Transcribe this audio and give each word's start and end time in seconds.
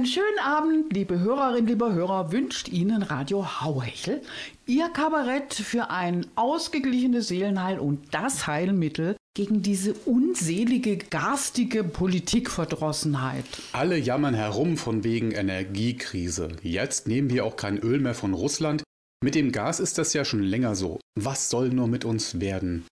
Einen 0.00 0.06
schönen 0.06 0.38
Abend, 0.42 0.94
liebe 0.94 1.20
Hörerinnen, 1.20 1.66
liebe 1.66 1.92
Hörer, 1.92 2.32
wünscht 2.32 2.70
Ihnen 2.70 3.02
Radio 3.02 3.60
Hauhechel, 3.60 4.22
Ihr 4.64 4.88
Kabarett 4.88 5.52
für 5.52 5.90
ein 5.90 6.24
ausgeglichenes 6.36 7.28
Seelenheil 7.28 7.78
und 7.78 8.00
das 8.10 8.46
Heilmittel 8.46 9.14
gegen 9.36 9.60
diese 9.60 9.92
unselige, 9.92 10.96
garstige 10.96 11.84
Politikverdrossenheit. 11.84 13.44
Alle 13.74 13.98
jammern 13.98 14.32
herum 14.32 14.78
von 14.78 15.04
wegen 15.04 15.32
Energiekrise. 15.32 16.48
Jetzt 16.62 17.06
nehmen 17.06 17.28
wir 17.28 17.44
auch 17.44 17.56
kein 17.56 17.76
Öl 17.76 18.00
mehr 18.00 18.14
von 18.14 18.32
Russland. 18.32 18.82
Mit 19.22 19.34
dem 19.34 19.52
Gas 19.52 19.80
ist 19.80 19.98
das 19.98 20.14
ja 20.14 20.24
schon 20.24 20.42
länger 20.42 20.76
so. 20.76 20.98
Was 21.14 21.50
soll 21.50 21.68
nur 21.68 21.88
mit 21.88 22.06
uns 22.06 22.40
werden? 22.40 22.86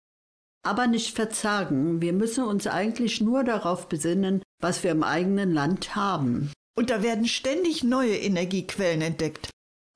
Aber 0.67 0.89
nicht 0.89 1.15
verzagen, 1.15 2.03
wir 2.03 2.13
müssen 2.13 2.43
uns 2.43 2.67
eigentlich 2.67 3.21
nur 3.21 3.45
darauf 3.45 3.89
besinnen, 3.89 4.43
was 4.61 4.83
wir 4.83 4.91
im 4.91 5.05
eigenen 5.05 5.53
Land 5.53 5.95
haben. 5.95 6.51
Und 6.79 6.91
da 6.91 7.03
werden 7.03 7.27
ständig 7.27 7.83
neue 7.83 8.17
Energiequellen 8.17 9.01
entdeckt. 9.01 9.49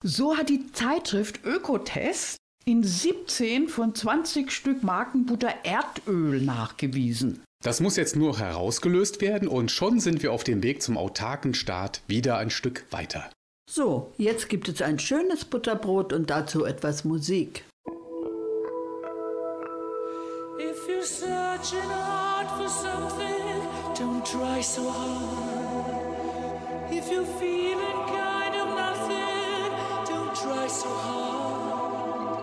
So 0.02 0.37
hat 0.37 0.48
die 0.48 0.73
Zeitschrift 0.73 1.45
Ökotest 1.45 2.38
in 2.65 2.83
17 2.83 3.69
von 3.69 3.95
20 3.95 4.51
Stück 4.51 4.83
Markenbutter 4.83 5.52
Erdöl 5.62 6.41
nachgewiesen. 6.41 7.43
Das 7.62 7.80
muss 7.80 7.96
jetzt 7.96 8.16
nur 8.16 8.38
herausgelöst 8.38 9.21
werden 9.21 9.46
und 9.46 9.71
schon 9.71 10.01
sind 10.01 10.23
wir 10.23 10.32
auf 10.32 10.45
dem 10.45 10.63
Weg 10.63 10.80
zum 10.80 10.96
autarken 10.96 11.52
Staat 11.52 12.01
wieder 12.07 12.38
ein 12.38 12.49
Stück 12.49 12.87
weiter. 12.91 13.30
So, 13.71 14.13
jetzt 14.16 14.49
gibt 14.49 14.69
es 14.71 14.80
ein 14.80 14.99
schönes 14.99 15.45
Butterbrot 15.45 16.15
und 16.15 16.30
dazu 16.30 16.65
etwas 16.65 17.04
Musik. 17.04 17.65
If 20.59 20.88
you're 20.88 21.02
searching 21.02 21.88
hard 21.91 22.49
for 22.57 22.69
something, 22.69 23.63
don't 23.95 24.24
try 24.24 24.63
so 24.63 24.91
hard. 24.91 25.60
You 26.93 27.24
feel 27.24 27.79
like 27.79 28.07
kind 28.09 28.55
of 28.57 28.69
lost 28.69 29.09
don't 30.10 30.35
try 30.35 30.66
so 30.66 30.88
hard 30.88 32.41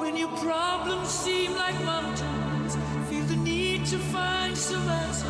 When 0.00 0.16
your 0.16 0.28
problems 0.28 1.08
seem 1.08 1.54
like 1.54 1.74
mountains 1.84 2.76
feel 3.10 3.24
the 3.24 3.36
need 3.36 3.84
to 3.86 3.98
find 3.98 4.56
some 4.56 4.86
rest 4.86 5.24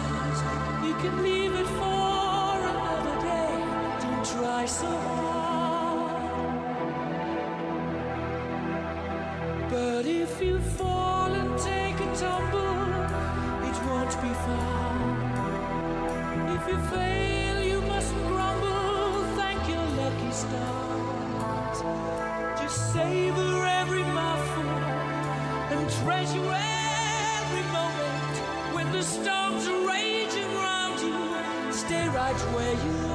You 0.84 0.94
can 0.97 1.22
leave 1.22 1.55
it 1.55 1.67
for 1.67 2.59
another 2.72 3.20
day. 3.22 3.55
Don't 4.03 4.25
try 4.25 4.66
so 4.66 4.87
hard. 4.87 5.72
Savor 23.12 23.66
every 23.80 24.05
mouthful 24.05 24.70
and 25.74 25.84
treasure 26.00 26.50
every 27.41 27.64
moment. 27.78 28.34
When 28.74 28.91
the 28.91 29.02
storms 29.02 29.66
are 29.69 29.82
raging 29.86 30.50
round 30.64 30.98
you, 31.08 31.72
stay 31.72 32.08
right 32.08 32.41
where 32.54 32.74
you 32.86 32.94
are. 33.08 33.11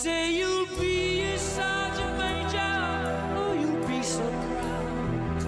One 0.00 0.06
day 0.06 0.30
you'll 0.30 0.64
be 0.78 1.20
a 1.24 1.38
sergeant 1.38 2.16
major, 2.16 2.74
oh, 3.36 3.52
you'll 3.52 3.86
be 3.86 4.02
so 4.02 4.26
proud, 4.48 5.42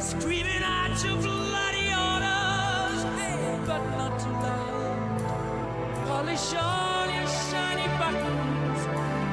screaming 0.00 0.62
out 0.62 1.04
your 1.04 1.16
bloody 1.16 1.92
orders, 2.06 3.00
hey, 3.20 3.60
but 3.66 3.82
not 3.98 4.18
too 4.18 4.36
loud. 4.46 5.20
Polish 6.06 6.54
all 6.54 7.06
your 7.10 7.28
shiny 7.28 7.88
buttons, 7.98 8.80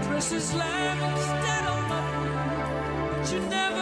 dress 0.05 0.33
as 0.33 0.53
lamb 0.53 0.99
instead 1.13 1.63
of 1.71 1.79
mutton, 1.87 2.27
but 3.13 3.31
you 3.31 3.39
never 3.47 3.74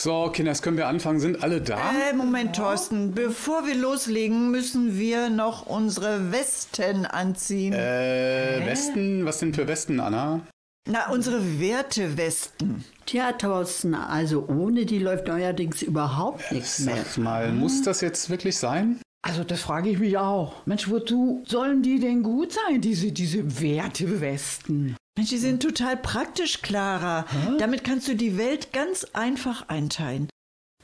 So, 0.00 0.30
Kinders, 0.30 0.62
können 0.62 0.76
wir 0.76 0.86
anfangen? 0.86 1.18
Sind 1.18 1.42
alle 1.42 1.60
da? 1.60 1.76
Äh, 1.76 2.14
Moment, 2.14 2.54
Thorsten. 2.54 3.14
Bevor 3.14 3.66
wir 3.66 3.74
loslegen, 3.74 4.52
müssen 4.52 4.96
wir 4.96 5.28
noch 5.28 5.66
unsere 5.66 6.30
Westen 6.30 7.04
anziehen. 7.04 7.72
Äh, 7.72 8.62
Westen? 8.64 9.24
Was 9.24 9.38
denn 9.40 9.52
für 9.52 9.66
Westen, 9.66 9.98
Anna? 9.98 10.42
Na, 10.88 11.10
unsere 11.10 11.58
Wertewesten. 11.58 12.84
Tja, 13.06 13.32
Thorsten, 13.32 13.96
also 13.96 14.46
ohne 14.46 14.86
die 14.86 15.00
läuft 15.00 15.26
neuerdings 15.26 15.82
überhaupt 15.82 16.52
nichts 16.52 16.78
mehr. 16.78 17.04
Sag 17.04 17.18
mal, 17.18 17.50
muss 17.50 17.82
das 17.82 18.00
jetzt 18.00 18.30
wirklich 18.30 18.56
sein? 18.56 19.00
Also 19.22 19.42
das 19.42 19.62
frage 19.62 19.90
ich 19.90 19.98
mich 19.98 20.16
auch. 20.16 20.64
Mensch, 20.64 20.88
wozu 20.88 21.42
sollen 21.44 21.82
die 21.82 21.98
denn 21.98 22.22
gut 22.22 22.52
sein, 22.52 22.80
diese, 22.80 23.10
diese 23.10 23.60
Wertewesten? 23.60 24.96
Mensch, 25.18 25.30
die 25.30 25.38
sind 25.38 25.60
total 25.60 25.96
praktisch, 25.96 26.62
Clara. 26.62 27.26
Damit 27.58 27.82
kannst 27.82 28.06
du 28.06 28.14
die 28.14 28.38
Welt 28.38 28.72
ganz 28.72 29.02
einfach 29.14 29.68
einteilen. 29.68 30.28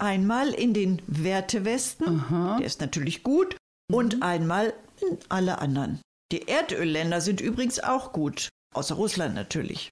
Einmal 0.00 0.48
in 0.48 0.75
den 0.75 1.00
Wertewesten, 1.06 2.25
der 2.58 2.66
ist 2.66 2.81
natürlich 2.81 3.22
gut, 3.22 3.56
und 3.92 4.25
einmal 4.25 4.75
in 5.00 5.19
alle 5.28 5.58
anderen. 5.58 6.00
Die 6.32 6.48
Erdölländer 6.48 7.20
sind 7.20 7.40
übrigens 7.40 7.78
auch 7.78 8.12
gut, 8.12 8.48
außer 8.75 8.96
Russland 8.96 9.36
natürlich. 9.36 9.90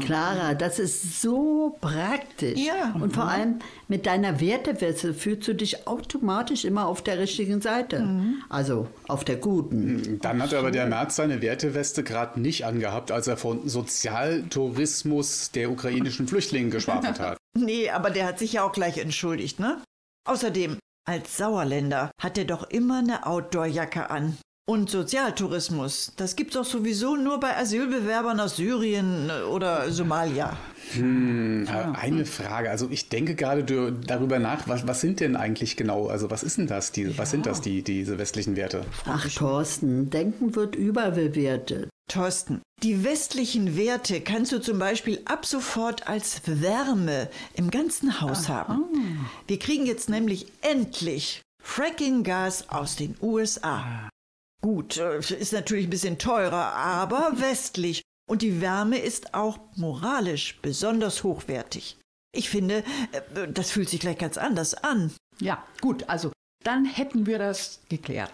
Clara, 0.00 0.54
das 0.54 0.78
ist 0.78 1.20
so 1.20 1.76
praktisch. 1.80 2.58
Ja. 2.58 2.94
Und 3.00 3.12
vor 3.14 3.28
allem 3.28 3.60
mit 3.88 4.06
deiner 4.06 4.40
Werteweste 4.40 5.14
fühlst 5.14 5.48
du 5.48 5.54
dich 5.54 5.86
automatisch 5.86 6.64
immer 6.64 6.86
auf 6.86 7.02
der 7.02 7.18
richtigen 7.18 7.60
Seite. 7.60 8.08
Also 8.48 8.88
auf 9.08 9.24
der 9.24 9.36
guten. 9.36 10.18
Dann 10.20 10.42
hat 10.42 10.54
aber 10.54 10.70
der 10.70 10.86
Merz 10.86 11.16
seine 11.16 11.42
Werteweste 11.42 12.02
gerade 12.02 12.40
nicht 12.40 12.64
angehabt, 12.64 13.10
als 13.10 13.26
er 13.26 13.36
von 13.36 13.68
Sozialtourismus 13.68 15.50
der 15.52 15.70
ukrainischen 15.70 16.28
Flüchtlinge 16.28 16.70
geschwafelt 16.70 17.20
hat. 17.20 17.38
Nee, 17.54 17.90
aber 17.90 18.08
der 18.08 18.24
hat 18.26 18.38
sich 18.38 18.54
ja 18.54 18.64
auch 18.64 18.72
gleich 18.72 18.96
entschuldigt, 18.96 19.60
ne? 19.60 19.76
Außerdem, 20.26 20.78
als 21.06 21.36
Sauerländer 21.36 22.10
hat 22.18 22.38
er 22.38 22.46
doch 22.46 22.70
immer 22.70 23.00
eine 23.00 23.26
Outdoor-Jacke 23.26 24.08
an. 24.08 24.38
Und 24.64 24.90
Sozialtourismus, 24.90 26.12
das 26.16 26.36
gibt's 26.36 26.54
doch 26.54 26.64
sowieso 26.64 27.16
nur 27.16 27.40
bei 27.40 27.56
Asylbewerbern 27.56 28.38
aus 28.38 28.56
Syrien 28.56 29.28
oder 29.50 29.90
Somalia. 29.90 30.56
Hm, 30.92 31.66
äh, 31.66 31.98
Eine 31.98 32.24
Frage, 32.24 32.70
also 32.70 32.86
ich 32.88 33.08
denke 33.08 33.34
gerade 33.34 33.92
darüber 33.92 34.38
nach, 34.38 34.68
was, 34.68 34.86
was 34.86 35.00
sind 35.00 35.18
denn 35.18 35.34
eigentlich 35.34 35.76
genau, 35.76 36.06
also 36.06 36.30
was 36.30 36.44
ist 36.44 36.58
denn 36.58 36.68
das, 36.68 36.92
die, 36.92 37.18
was 37.18 37.32
sind 37.32 37.46
das, 37.46 37.60
die, 37.60 37.82
diese 37.82 38.18
westlichen 38.18 38.54
Werte? 38.54 38.84
Ach, 39.04 39.28
Thorsten, 39.28 40.10
Denken 40.10 40.54
wird 40.54 40.76
überbewertet. 40.76 41.88
Thorsten, 42.08 42.62
die 42.84 43.02
westlichen 43.02 43.76
Werte 43.76 44.20
kannst 44.20 44.52
du 44.52 44.60
zum 44.60 44.78
Beispiel 44.78 45.22
ab 45.24 45.44
sofort 45.44 46.06
als 46.06 46.40
Wärme 46.46 47.28
im 47.54 47.70
ganzen 47.72 48.20
Haus 48.20 48.48
haben. 48.48 48.84
Wir 49.48 49.58
kriegen 49.58 49.86
jetzt 49.86 50.08
nämlich 50.08 50.46
endlich 50.60 51.42
Fracking-Gas 51.64 52.68
aus 52.68 52.94
den 52.94 53.16
USA. 53.20 54.08
Gut, 54.62 54.96
äh, 54.96 55.18
ist 55.18 55.52
natürlich 55.52 55.86
ein 55.86 55.90
bisschen 55.90 56.18
teurer, 56.18 56.74
aber 56.74 57.32
westlich. 57.40 58.02
Und 58.30 58.42
die 58.42 58.60
Wärme 58.60 58.98
ist 58.98 59.34
auch 59.34 59.58
moralisch 59.76 60.58
besonders 60.62 61.24
hochwertig. 61.24 61.98
Ich 62.34 62.48
finde, 62.48 62.84
äh, 63.12 63.48
das 63.52 63.70
fühlt 63.70 63.88
sich 63.88 64.00
gleich 64.00 64.18
ganz 64.18 64.38
anders 64.38 64.74
an. 64.74 65.12
Ja, 65.40 65.66
gut, 65.80 66.08
also 66.08 66.32
dann 66.64 66.84
hätten 66.84 67.26
wir 67.26 67.38
das 67.38 67.80
geklärt. 67.88 68.32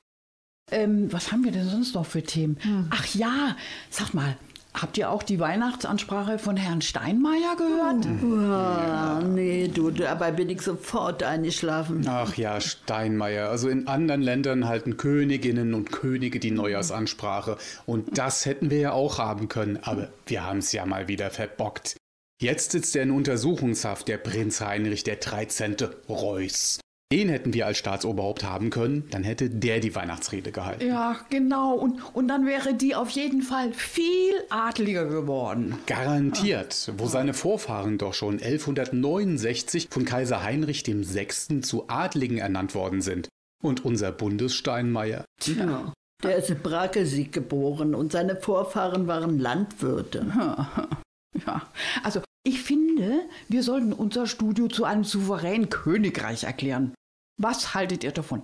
Ähm, 0.70 1.10
was 1.10 1.32
haben 1.32 1.44
wir 1.44 1.52
denn 1.52 1.68
sonst 1.68 1.94
noch 1.94 2.04
für 2.04 2.22
Themen? 2.22 2.58
Ach 2.90 3.06
ja, 3.14 3.56
sag 3.88 4.12
mal, 4.12 4.36
habt 4.82 4.98
ihr 4.98 5.10
auch 5.10 5.22
die 5.22 5.40
Weihnachtsansprache 5.40 6.38
von 6.38 6.56
Herrn 6.56 6.80
Steinmeier 6.80 7.56
gehört? 7.56 8.06
Ah, 8.52 9.20
nee, 9.20 9.68
du, 9.68 9.90
dabei 9.90 10.32
bin 10.32 10.48
ich 10.48 10.62
sofort 10.62 11.22
eingeschlafen. 11.22 12.04
Ach 12.08 12.36
ja, 12.36 12.60
Steinmeier. 12.60 13.48
Also 13.48 13.68
in 13.68 13.86
anderen 13.86 14.22
Ländern 14.22 14.68
halten 14.68 14.96
Königinnen 14.96 15.74
und 15.74 15.92
Könige 15.92 16.40
die 16.40 16.50
Neujahrsansprache. 16.50 17.58
Und 17.86 18.18
das 18.18 18.46
hätten 18.46 18.70
wir 18.70 18.78
ja 18.78 18.92
auch 18.92 19.18
haben 19.18 19.48
können, 19.48 19.78
aber 19.82 20.08
wir 20.26 20.44
haben 20.44 20.58
es 20.58 20.72
ja 20.72 20.86
mal 20.86 21.08
wieder 21.08 21.30
verbockt. 21.30 21.96
Jetzt 22.40 22.72
sitzt 22.72 22.94
er 22.94 23.02
in 23.02 23.10
Untersuchungshaft, 23.10 24.06
der 24.06 24.18
Prinz 24.18 24.60
Heinrich 24.60 25.02
der 25.02 25.16
13. 25.16 25.76
Reuß. 26.08 26.78
Den 27.10 27.30
hätten 27.30 27.54
wir 27.54 27.64
als 27.66 27.78
Staatsoberhaupt 27.78 28.44
haben 28.44 28.68
können, 28.68 29.08
dann 29.10 29.24
hätte 29.24 29.48
der 29.48 29.80
die 29.80 29.94
Weihnachtsrede 29.94 30.52
gehalten. 30.52 30.86
Ja, 30.86 31.16
genau. 31.30 31.74
Und, 31.74 32.02
und 32.14 32.28
dann 32.28 32.44
wäre 32.44 32.74
die 32.74 32.94
auf 32.94 33.08
jeden 33.08 33.40
Fall 33.40 33.72
viel 33.72 34.34
adliger 34.50 35.06
geworden. 35.06 35.78
Garantiert, 35.86 36.92
wo 36.98 37.06
seine 37.06 37.32
Vorfahren 37.32 37.96
doch 37.96 38.12
schon 38.12 38.34
1169 38.42 39.88
von 39.90 40.04
Kaiser 40.04 40.42
Heinrich 40.42 40.86
VI. 40.86 41.62
zu 41.62 41.88
Adligen 41.88 42.36
ernannt 42.36 42.74
worden 42.74 43.00
sind. 43.00 43.28
Und 43.62 43.86
unser 43.86 44.12
Bundessteinmeier, 44.12 45.24
Ja. 45.46 45.94
Der 46.22 46.36
ist 46.36 46.50
in 46.50 46.58
Brakesieg 46.60 47.32
geboren 47.32 47.94
und 47.94 48.12
seine 48.12 48.36
Vorfahren 48.36 49.06
waren 49.06 49.38
Landwirte. 49.38 50.26
Ja, 51.46 51.62
also 52.02 52.22
ich 52.46 52.62
finde, 52.62 53.20
wir 53.48 53.62
sollten 53.62 53.92
unser 53.92 54.26
Studio 54.26 54.68
zu 54.68 54.84
einem 54.84 55.04
souveränen 55.04 55.68
Königreich 55.68 56.44
erklären. 56.44 56.94
Was 57.40 57.74
haltet 57.74 58.02
ihr 58.04 58.12
davon? 58.12 58.42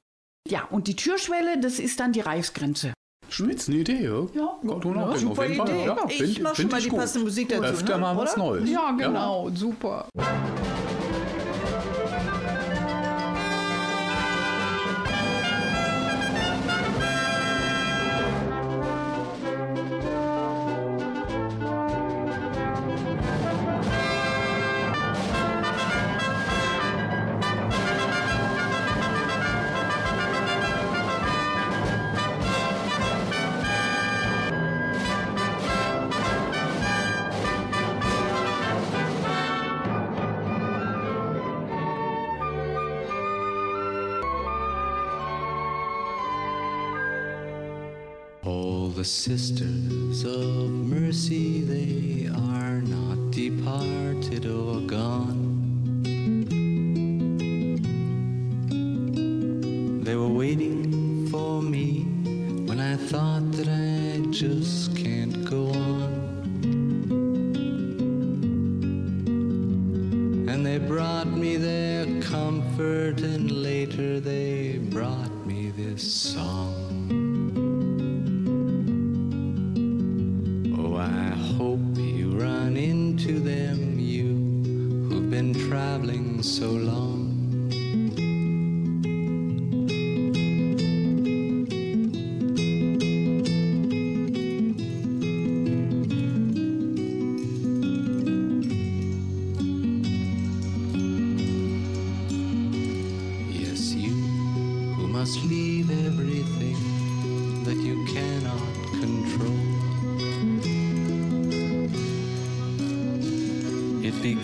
Ja, 0.49 0.65
und 0.71 0.87
die 0.89 0.97
Türschwelle, 0.97 1.59
das 1.61 1.79
ist 1.79 2.01
dann 2.01 2.13
die 2.13 2.21
Reichsgrenze. 2.21 2.93
Spitzenidee, 3.31 4.05
ja? 4.05 4.27
Ja, 4.35 4.59
drüber 4.79 5.11
ja, 5.13 5.17
super 5.17 5.43
auf 5.43 5.49
jeden 5.49 5.57
Fall. 5.57 5.69
Idee. 5.71 5.87
Ja, 5.87 5.97
Ich 6.09 6.17
find- 6.19 6.43
mach 6.43 6.55
schon 6.55 6.69
mal 6.69 6.81
die 6.83 6.89
gut. 6.91 6.99
passende 7.01 7.25
Musik 7.25 7.49
dazu, 7.49 7.63
Öfter 7.65 7.95
ne? 7.95 8.01
mal 8.03 8.17
was 8.17 8.35
Oder? 8.37 8.45
Neues. 8.45 8.71
Ja, 8.71 8.91
genau, 8.93 9.51
super. 9.55 10.09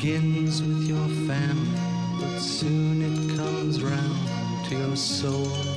Begins 0.00 0.62
with 0.62 0.88
your 0.88 1.09
family, 1.28 1.78
but 2.19 2.38
soon 2.38 3.02
it 3.02 3.37
comes 3.37 3.83
round 3.83 4.66
to 4.66 4.75
your 4.75 4.97
soul. 4.97 5.70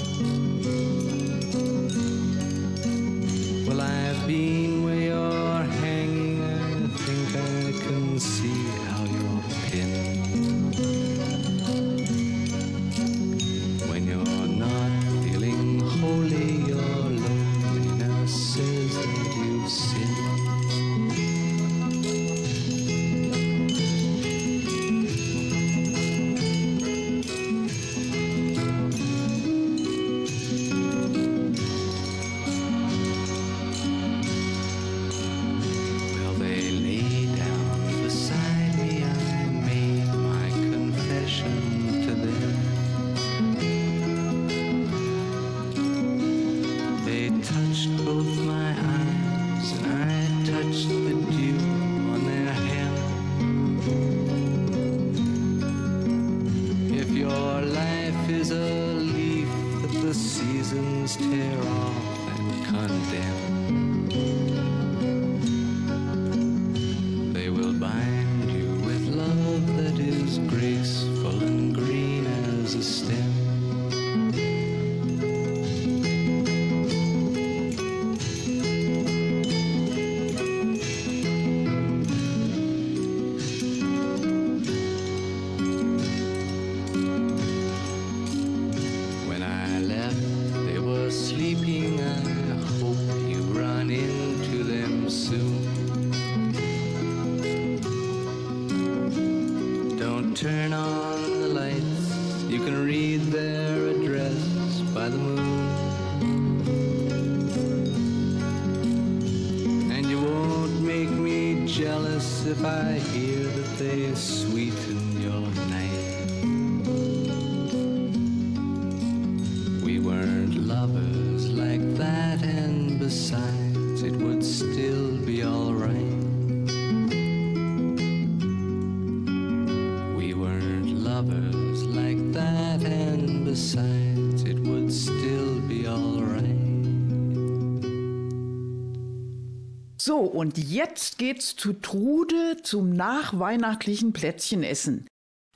Und 140.33 140.57
jetzt 140.57 141.17
geht's 141.17 141.55
zu 141.55 141.73
Trude 141.73 142.57
zum 142.63 142.91
nachweihnachtlichen 142.91 144.13
Plätzchenessen. 144.13 145.07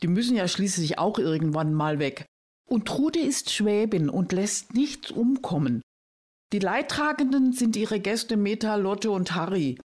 Die 0.03 0.07
müssen 0.07 0.35
ja 0.35 0.47
schließlich 0.47 0.99
auch 0.99 1.17
irgendwann 1.17 1.73
mal 1.73 1.99
weg. 1.99 2.25
Und 2.69 2.85
Trude 2.85 3.19
ist 3.19 3.51
Schwäbin 3.51 4.09
und 4.09 4.31
lässt 4.31 4.73
nichts 4.73 5.11
umkommen. 5.11 5.81
Die 6.53 6.59
Leidtragenden 6.59 7.53
sind 7.53 7.75
ihre 7.75 7.99
Gäste 7.99 8.37
Meta, 8.37 8.75
Lotte 8.75 9.11
und 9.11 9.35
Harry. 9.35 9.79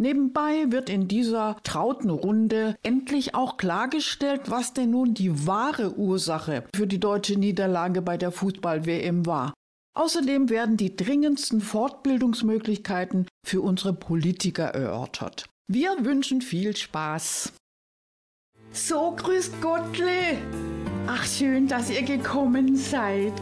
Nebenbei 0.00 0.70
wird 0.70 0.90
in 0.90 1.08
dieser 1.08 1.56
trauten 1.64 2.10
Runde 2.10 2.76
endlich 2.82 3.34
auch 3.34 3.56
klargestellt, 3.56 4.42
was 4.48 4.72
denn 4.72 4.90
nun 4.90 5.14
die 5.14 5.46
wahre 5.46 5.96
Ursache 5.98 6.64
für 6.74 6.86
die 6.86 7.00
deutsche 7.00 7.36
Niederlage 7.36 8.00
bei 8.00 8.16
der 8.16 8.30
Fußball-WM 8.30 9.26
war. 9.26 9.54
Außerdem 10.02 10.48
werden 10.48 10.76
die 10.76 10.94
dringendsten 10.94 11.60
Fortbildungsmöglichkeiten 11.60 13.26
für 13.44 13.60
unsere 13.62 13.92
Politiker 13.92 14.66
erörtert. 14.66 15.46
Wir 15.66 16.04
wünschen 16.04 16.40
viel 16.40 16.76
Spaß. 16.76 17.52
So, 18.70 19.10
grüß 19.16 19.50
Gottle. 19.60 20.38
Ach, 21.08 21.24
schön, 21.26 21.66
dass 21.66 21.90
ihr 21.90 22.02
gekommen 22.02 22.76
seid. 22.76 23.32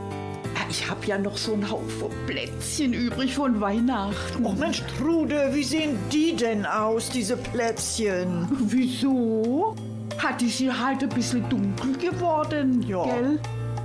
Ja, 0.55 0.67
Ich 0.71 0.89
habe 0.89 1.05
ja 1.05 1.19
noch 1.19 1.37
so 1.37 1.53
einen 1.53 1.71
Haufen 1.71 2.09
Plätzchen 2.27 2.95
übrig 2.95 3.35
von 3.35 3.61
Weihnachten. 3.61 4.43
Oh 4.43 4.53
Mensch, 4.53 4.83
Trude, 4.99 5.51
wie 5.53 5.63
sehen 5.63 5.99
die 6.11 6.35
denn 6.35 6.65
aus, 6.65 7.11
diese 7.11 7.37
Plätzchen? 7.37 8.49
Wieso? 8.61 9.77
Hat 10.17 10.41
die 10.41 10.49
sie 10.49 10.73
halt 10.73 11.03
ein 11.03 11.11
bisschen 11.11 11.47
dunkel 11.51 11.99
geworden, 11.99 12.83
Ja. 12.89 13.05
gell? 13.05 13.39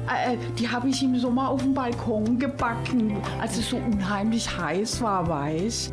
Äh, 0.10 0.34
äh, 0.34 0.38
die 0.58 0.68
habe 0.68 0.90
ich 0.90 1.04
im 1.04 1.18
Sommer 1.18 1.50
auf 1.50 1.62
dem 1.62 1.74
Balkon 1.74 2.40
gebacken, 2.40 3.16
als 3.40 3.58
es 3.58 3.70
so 3.70 3.78
unheimlich 3.78 4.58
heiß 4.58 5.02
war, 5.02 5.28
weiß. 5.28 5.92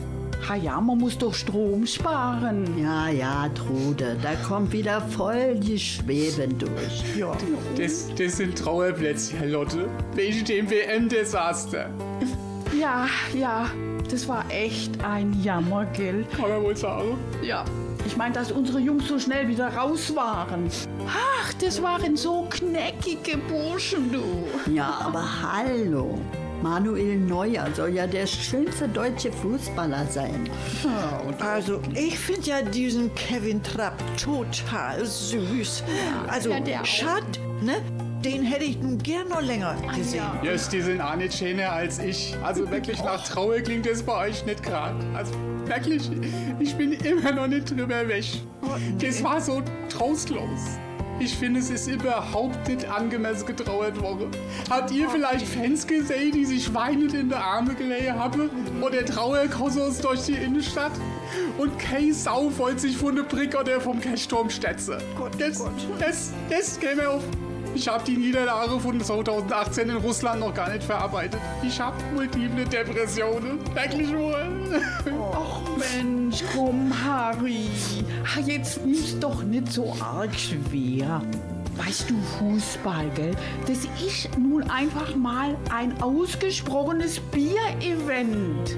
Ha 0.48 0.54
ja, 0.54 0.80
man 0.80 0.98
muss 0.98 1.18
doch 1.18 1.34
Strom 1.34 1.84
sparen. 1.84 2.64
Ja, 2.80 3.08
ja, 3.08 3.48
Trude, 3.48 4.16
da 4.22 4.34
kommt 4.46 4.72
wieder 4.72 5.00
voll 5.00 5.56
die 5.56 5.78
Schweben 5.78 6.56
durch. 6.58 7.16
Ja. 7.16 7.32
Das, 7.76 8.08
das 8.14 8.36
sind 8.36 8.56
Trauerplätzchen, 8.56 9.40
Herr 9.40 9.48
Lotte. 9.48 9.88
Wegen 10.14 10.44
dem 10.44 10.70
WM-Desaster. 10.70 11.90
Ja, 12.78 13.08
ja, 13.34 13.66
das 14.10 14.28
war 14.28 14.44
echt 14.48 15.02
ein 15.04 15.36
Jammer, 15.42 15.86
gell? 15.86 16.24
Kann 16.36 16.50
man 16.50 16.62
wohl 16.62 16.76
sagen. 16.76 17.18
Ja. 17.42 17.64
Ich 18.08 18.16
meine, 18.16 18.32
dass 18.32 18.50
unsere 18.50 18.78
Jungs 18.78 19.06
so 19.06 19.18
schnell 19.18 19.48
wieder 19.48 19.68
raus 19.68 20.16
waren. 20.16 20.70
Ach, 21.06 21.52
das 21.60 21.82
waren 21.82 22.16
so 22.16 22.46
kneckige 22.48 23.36
Burschen, 23.36 24.10
du. 24.10 24.72
Ja, 24.72 25.02
aber 25.04 25.22
hallo. 25.42 26.18
Manuel 26.62 27.18
Neuer 27.18 27.68
soll 27.74 27.90
ja 27.90 28.06
der 28.06 28.26
schönste 28.26 28.88
deutsche 28.88 29.30
Fußballer 29.30 30.06
sein. 30.06 30.48
Also, 31.38 31.82
ich 31.94 32.18
finde 32.18 32.46
ja 32.46 32.62
diesen 32.62 33.14
Kevin 33.14 33.62
Trapp 33.62 34.02
total 34.16 35.04
süß. 35.04 35.84
Also, 36.28 36.48
ja. 36.48 36.84
Schad, 36.86 37.38
ne? 37.60 37.74
Den 38.24 38.42
hätte 38.42 38.64
ich 38.64 38.78
nun 38.80 38.98
gern 38.98 39.28
noch 39.28 39.40
länger 39.40 39.76
gesehen. 39.94 40.24
Yes, 40.42 40.68
die 40.68 40.80
sind 40.80 41.00
auch 41.00 41.14
nicht 41.14 41.34
schöner 41.34 41.70
als 41.70 42.00
ich. 42.00 42.34
Also 42.42 42.68
wirklich 42.68 43.02
nach 43.04 43.22
Trauer 43.24 43.60
klingt 43.60 43.86
das 43.86 44.02
bei 44.02 44.28
euch 44.28 44.44
nicht 44.44 44.62
gerade. 44.62 44.96
Also 45.14 45.34
wirklich, 45.66 46.10
ich 46.58 46.74
bin 46.76 46.92
immer 46.92 47.32
noch 47.32 47.46
nicht 47.46 47.70
drüber 47.70 48.08
weg. 48.08 48.24
Das 49.00 49.22
war 49.22 49.40
so 49.40 49.62
trostlos. 49.88 50.78
Ich 51.20 51.36
finde, 51.36 51.60
es 51.60 51.70
ist 51.70 51.88
überhaupt 51.88 52.68
nicht 52.68 52.88
angemessen 52.88 53.46
getrauert 53.46 54.00
worden. 54.00 54.30
Habt 54.70 54.92
ihr 54.92 55.08
vielleicht 55.10 55.46
Fans 55.46 55.86
gesehen, 55.86 56.32
die 56.32 56.44
sich 56.44 56.72
weinend 56.74 57.12
in 57.12 57.28
die 57.28 57.34
Arme 57.34 57.74
gelegt 57.74 58.12
haben? 58.12 58.50
Oder 58.80 59.04
Trauerkossos 59.04 60.00
durch 60.00 60.26
die 60.26 60.34
Innenstadt? 60.34 60.92
Und 61.56 61.76
Kay 61.78 62.12
Sau 62.12 62.52
wollte 62.56 62.80
sich 62.80 62.96
von 62.96 63.16
der 63.16 63.24
Brick 63.24 63.58
oder 63.58 63.80
vom 63.80 64.00
Kirchturm 64.00 64.48
stetzen. 64.48 64.98
Das, 65.38 65.64
das, 65.98 66.32
das 66.48 66.78
käme 66.78 67.08
auf. 67.08 67.24
Ich 67.74 67.86
habe 67.88 68.04
die 68.04 68.16
Niederlage 68.16 68.80
von 68.80 69.00
2018 69.00 69.88
in 69.88 69.96
Russland 69.96 70.40
noch 70.40 70.54
gar 70.54 70.70
nicht 70.70 70.82
verarbeitet. 70.82 71.40
Ich 71.62 71.80
habe 71.80 71.96
multiple 72.14 72.64
Depressionen. 72.64 73.60
Wirklich 73.74 74.12
wohl. 74.12 74.82
Ach 75.32 75.60
Mensch, 75.76 76.42
komm, 76.54 76.92
Harry. 77.04 77.68
Jetzt 78.44 78.84
nimm's 78.84 79.18
doch 79.18 79.42
nicht 79.42 79.72
so 79.72 79.94
arg 80.00 80.34
schwer. 80.34 81.22
Weißt 81.76 82.10
du, 82.10 82.16
Fußball, 82.38 83.08
gell? 83.14 83.36
Das 83.66 83.78
ist 84.04 84.36
nun 84.36 84.68
einfach 84.68 85.14
mal 85.14 85.56
ein 85.70 86.00
ausgesprochenes 86.02 87.20
Bier-Event. 87.20 88.76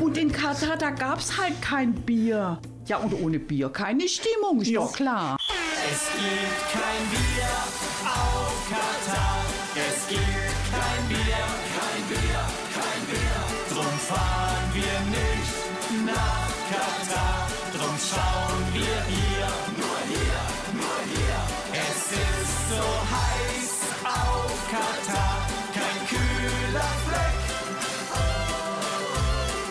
Und 0.00 0.18
in 0.18 0.32
Katar, 0.32 0.76
da 0.76 0.90
gab's 0.90 1.38
halt 1.40 1.60
kein 1.62 1.94
Bier. 1.94 2.58
Ja, 2.86 2.96
und 2.96 3.14
ohne 3.14 3.38
Bier 3.38 3.68
keine 3.68 4.08
Stimmung, 4.08 4.60
ist 4.60 4.74
doch 4.74 4.92
klar. 4.92 5.36
Es 5.88 6.10
gibt 6.16 6.72
kein 6.72 7.08
Bier 7.10 7.48
schauen 18.12 18.62
wir 18.74 18.98
hier, 19.14 19.48
nur 19.80 19.98
hier, 20.12 20.42
nur 20.78 20.98
hier. 21.12 21.40
Es 21.88 22.02
ist 22.12 22.56
so 22.70 22.84
heiß 23.16 23.72
auf 24.04 24.52
Katar. 24.70 25.38
Kein 25.76 25.98
kühler 26.08 26.92
Fleck. 27.06 27.40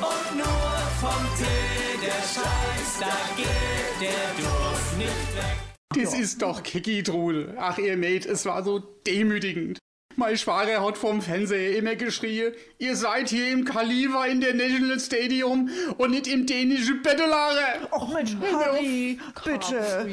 Und 0.10 0.38
nur 0.38 0.72
vom 1.02 1.24
Tee 1.38 1.98
der 2.06 2.22
Scheiß, 2.34 2.90
da 3.00 3.18
geht 3.36 3.96
der 4.02 4.26
Durst 4.38 4.92
nicht 4.98 5.30
weg. 5.36 5.58
Das 6.04 6.14
ist 6.14 6.42
doch 6.42 6.64
Kiki-Trudel. 6.64 7.56
Ach, 7.60 7.78
ihr 7.78 7.98
Mate, 7.98 8.30
es 8.30 8.46
war 8.46 8.64
so 8.64 8.80
demütigend. 8.80 9.78
Mein 10.16 10.38
Schwager 10.38 10.86
hat 10.86 10.98
vom 10.98 11.22
Fernseher 11.22 11.78
immer 11.78 11.96
geschrien, 11.96 12.54
ihr 12.78 12.96
seid 12.96 13.30
hier 13.30 13.52
im 13.52 13.66
Kaliva 13.66 14.26
in 14.26 14.42
der 14.42 14.54
National 14.54 15.00
Stadium 15.00 15.70
und 15.98 16.12
nicht 16.12 16.28
im 16.28 16.46
dänischen 16.46 17.02
Bettelare. 17.02 17.88
Och 17.92 18.14
Mensch, 18.14 18.36
Harry, 18.52 19.20
bitte. 19.44 20.10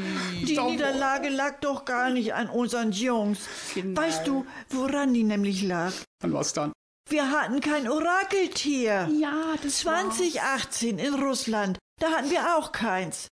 Die. 0.46 0.58
Niederlage 0.58 1.28
lag 1.28 1.60
doch 1.60 1.84
gar 1.84 2.10
nicht 2.10 2.34
an 2.34 2.48
unseren 2.48 2.92
Jungs. 2.92 3.40
Weißt 3.74 4.26
du, 4.26 4.46
woran 4.70 5.14
die 5.14 5.24
nämlich 5.24 5.62
lag? 5.62 5.92
Und 6.22 6.32
was 6.32 6.52
dann? 6.52 6.72
Wir 7.10 7.30
hatten 7.30 7.60
kein 7.60 7.88
Orakeltier. 7.88 9.08
Ja, 9.18 9.54
das 9.62 9.84
war... 9.86 10.10
2018 10.10 10.98
in 10.98 11.14
Russland, 11.14 11.78
da 12.00 12.10
hatten 12.10 12.30
wir 12.30 12.56
auch 12.56 12.72
keins. 12.72 13.28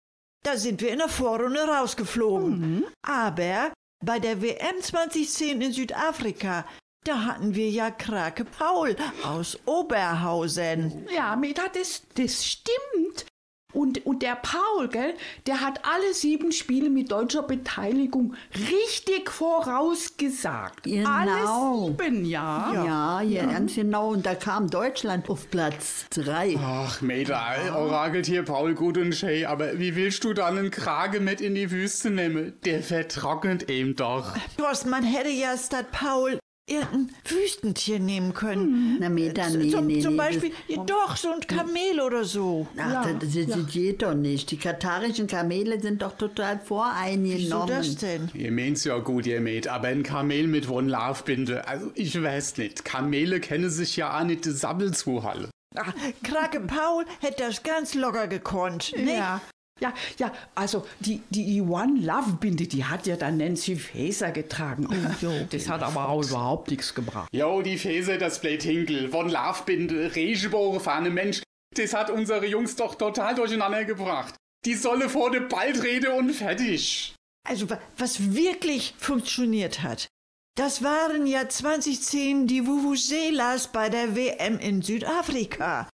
Da 0.44 0.58
sind 0.58 0.82
wir 0.82 0.92
in 0.92 1.00
der 1.00 1.10
Vorrunde 1.10 1.62
rausgeflogen. 1.62 2.86
Aber 3.02 3.72
bei 4.06 4.20
der 4.20 4.42
WM 4.42 4.82
2010 4.82 5.62
in 5.62 5.72
Südafrika, 5.72 6.66
da 7.06 7.26
hatten 7.26 7.56
wir 7.56 7.70
ja 7.70 7.92
Krake 7.92 8.46
Paul 8.46 8.96
aus 9.24 9.58
Oberhausen. 9.66 11.08
Ja, 11.14 11.36
Meta, 11.36 11.64
das, 11.74 12.04
das 12.16 12.46
stimmt. 12.46 13.26
Und, 13.74 14.06
und 14.06 14.22
der 14.22 14.36
Paul, 14.36 14.88
gell, 14.90 15.14
der 15.48 15.62
hat 15.62 15.82
alle 15.84 16.14
sieben 16.14 16.52
Spiele 16.52 16.90
mit 16.90 17.12
deutscher 17.12 17.44
Beteiligung 17.44 18.36
richtig 18.56 19.30
vorausgesagt. 19.30 20.84
Genau. 20.84 21.10
Alle 21.10 21.88
sieben, 21.88 22.26
ja. 22.26 22.72
Ja, 22.74 23.22
ja, 23.22 23.46
ganz 23.46 23.76
genau. 23.76 24.10
Und 24.10 24.26
da 24.26 24.36
kam 24.36 24.70
Deutschland 24.70 25.30
auf 25.30 25.50
Platz 25.50 26.06
drei. 26.12 26.56
Ach, 26.60 27.02
Mate, 27.02 27.36
Orakeltier 27.76 28.44
Paul 28.44 28.76
gut 28.76 28.98
und 28.98 29.14
schön, 29.14 29.46
aber 29.46 29.80
wie 29.80 29.96
willst 29.96 30.24
du 30.24 30.34
dann 30.34 30.58
einen 30.58 30.72
Krage 30.72 31.20
mit 31.20 31.42
in 31.42 31.56
die 31.56 31.72
Wüste 31.72 32.10
nehmen? 32.10 32.54
Der 32.66 32.82
vertrocknet 32.84 33.70
eben 33.70 33.96
doch. 33.96 34.36
Thorsten, 34.58 34.90
man 34.90 35.04
hätte 35.04 35.30
ja 35.30 35.58
statt 35.58 35.92
Paul 35.92 36.40
irgendein 36.66 37.10
Wüstentier 37.26 38.00
nehmen 38.00 38.34
können. 38.34 38.98
Na, 39.00 39.10
Meta, 39.10 39.44
Z- 39.44 39.58
nee, 39.60 39.70
zum, 39.70 39.88
nee, 39.88 40.00
zum 40.00 40.12
nee, 40.14 40.18
Beispiel, 40.18 40.50
das- 40.68 40.78
ja, 40.78 40.84
doch, 40.86 41.16
so 41.18 41.32
ein 41.32 41.42
Kamel 41.42 42.00
oder 42.06 42.24
so. 42.24 42.68
Ach, 42.78 43.06
das, 43.20 43.34
das, 43.34 43.48
das 43.48 43.68
geht 43.72 44.02
doch 44.02 44.14
nicht. 44.14 44.50
Die 44.52 44.58
katarischen 44.58 45.28
Kamele 45.28 45.80
sind 45.82 46.02
doch 46.02 46.18
total 46.18 46.56
Wieso 46.58 46.68
voreingenommen. 46.76 47.68
das 47.68 47.96
denn? 47.98 48.30
Ihr 48.34 48.52
meint's 48.52 48.84
ja 48.86 48.98
gut, 49.00 49.26
ihr 49.26 49.42
meint, 49.42 49.68
aber 49.68 49.90
ein 49.90 50.04
Kamel 50.04 50.48
mit 50.48 50.70
One 50.70 50.90
Love 50.90 51.24
Binde, 51.26 51.68
also 51.68 51.92
ich 51.96 52.22
weiß 52.22 52.58
nicht. 52.58 52.86
Kamele 52.86 53.40
kennen 53.40 53.70
sich 53.70 53.98
ja 53.98 54.20
auch 54.20 54.24
nicht 54.24 54.46
die 54.46 54.52
Sabbel 54.52 54.94
zu 54.94 55.24
Halle. 55.24 55.50
Ach, 55.76 55.92
Krake 56.24 56.60
Paul 56.62 57.04
hätte 57.20 57.44
das 57.44 57.64
ganz 57.64 57.94
locker 57.96 58.28
gekonnt. 58.28 58.94
Ne? 58.96 59.16
Ja. 59.18 59.42
Ja, 59.82 59.94
ja, 60.20 60.32
also 60.56 60.86
die, 61.00 61.22
die, 61.30 61.46
die 61.46 61.62
One 61.62 62.00
Love 62.00 62.34
Binde, 62.40 62.68
die 62.68 62.86
hat 62.86 63.08
ja 63.08 63.16
dann 63.18 63.38
Nancy 63.38 63.76
Faeser 63.76 64.32
getragen. 64.32 64.88
Das 65.50 65.68
hat 65.68 65.82
aber 65.82 66.10
auch 66.10 66.24
überhaupt 66.24 66.70
nichts 66.70 66.94
gebracht. 66.94 67.28
Jo, 67.34 67.62
die 67.62 67.78
Fäse, 67.78 68.18
das 68.18 68.40
Blade 68.40 68.64
Hinkel, 68.64 69.14
One 69.14 69.32
Love 69.32 69.64
Binde, 69.66 70.16
Regenbogen 70.16 70.80
Fahne, 70.80 71.10
Mensch, 71.10 71.42
das 71.76 71.94
hat 71.94 72.10
unsere 72.12 72.46
Jungs 72.46 72.76
doch 72.76 72.96
total 72.96 73.36
durcheinander 73.36 73.84
gebracht. 73.84 74.36
Die 74.66 74.76
solle 74.76 75.10
vor 75.10 75.32
dem 75.32 75.48
Ballrede 75.50 76.14
und 76.14 76.32
fertig. 76.32 77.16
Also 77.50 77.70
wa- 77.70 77.82
was 77.98 78.34
wirklich 78.34 78.94
funktioniert 78.98 79.82
hat, 79.82 80.08
das 80.56 80.84
waren 80.84 81.26
ja 81.26 81.50
2010 81.50 82.48
die 82.48 82.66
Vuvuzelas 82.68 83.68
bei 83.72 83.90
der 83.90 84.16
WM 84.16 84.60
in 84.60 84.82
Südafrika. 84.84 85.90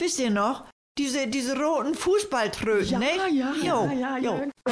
Wisst 0.00 0.18
ihr 0.18 0.30
noch? 0.30 0.64
Diese, 1.00 1.26
diese 1.28 1.58
roten 1.58 1.94
Fußballtröten, 1.94 2.90
Ja, 2.90 2.98
ne? 2.98 3.06
ja, 3.32 3.52
jo, 3.62 3.86
ja, 3.86 4.18
ja, 4.18 4.18
jo. 4.18 4.44
ja. 4.68 4.70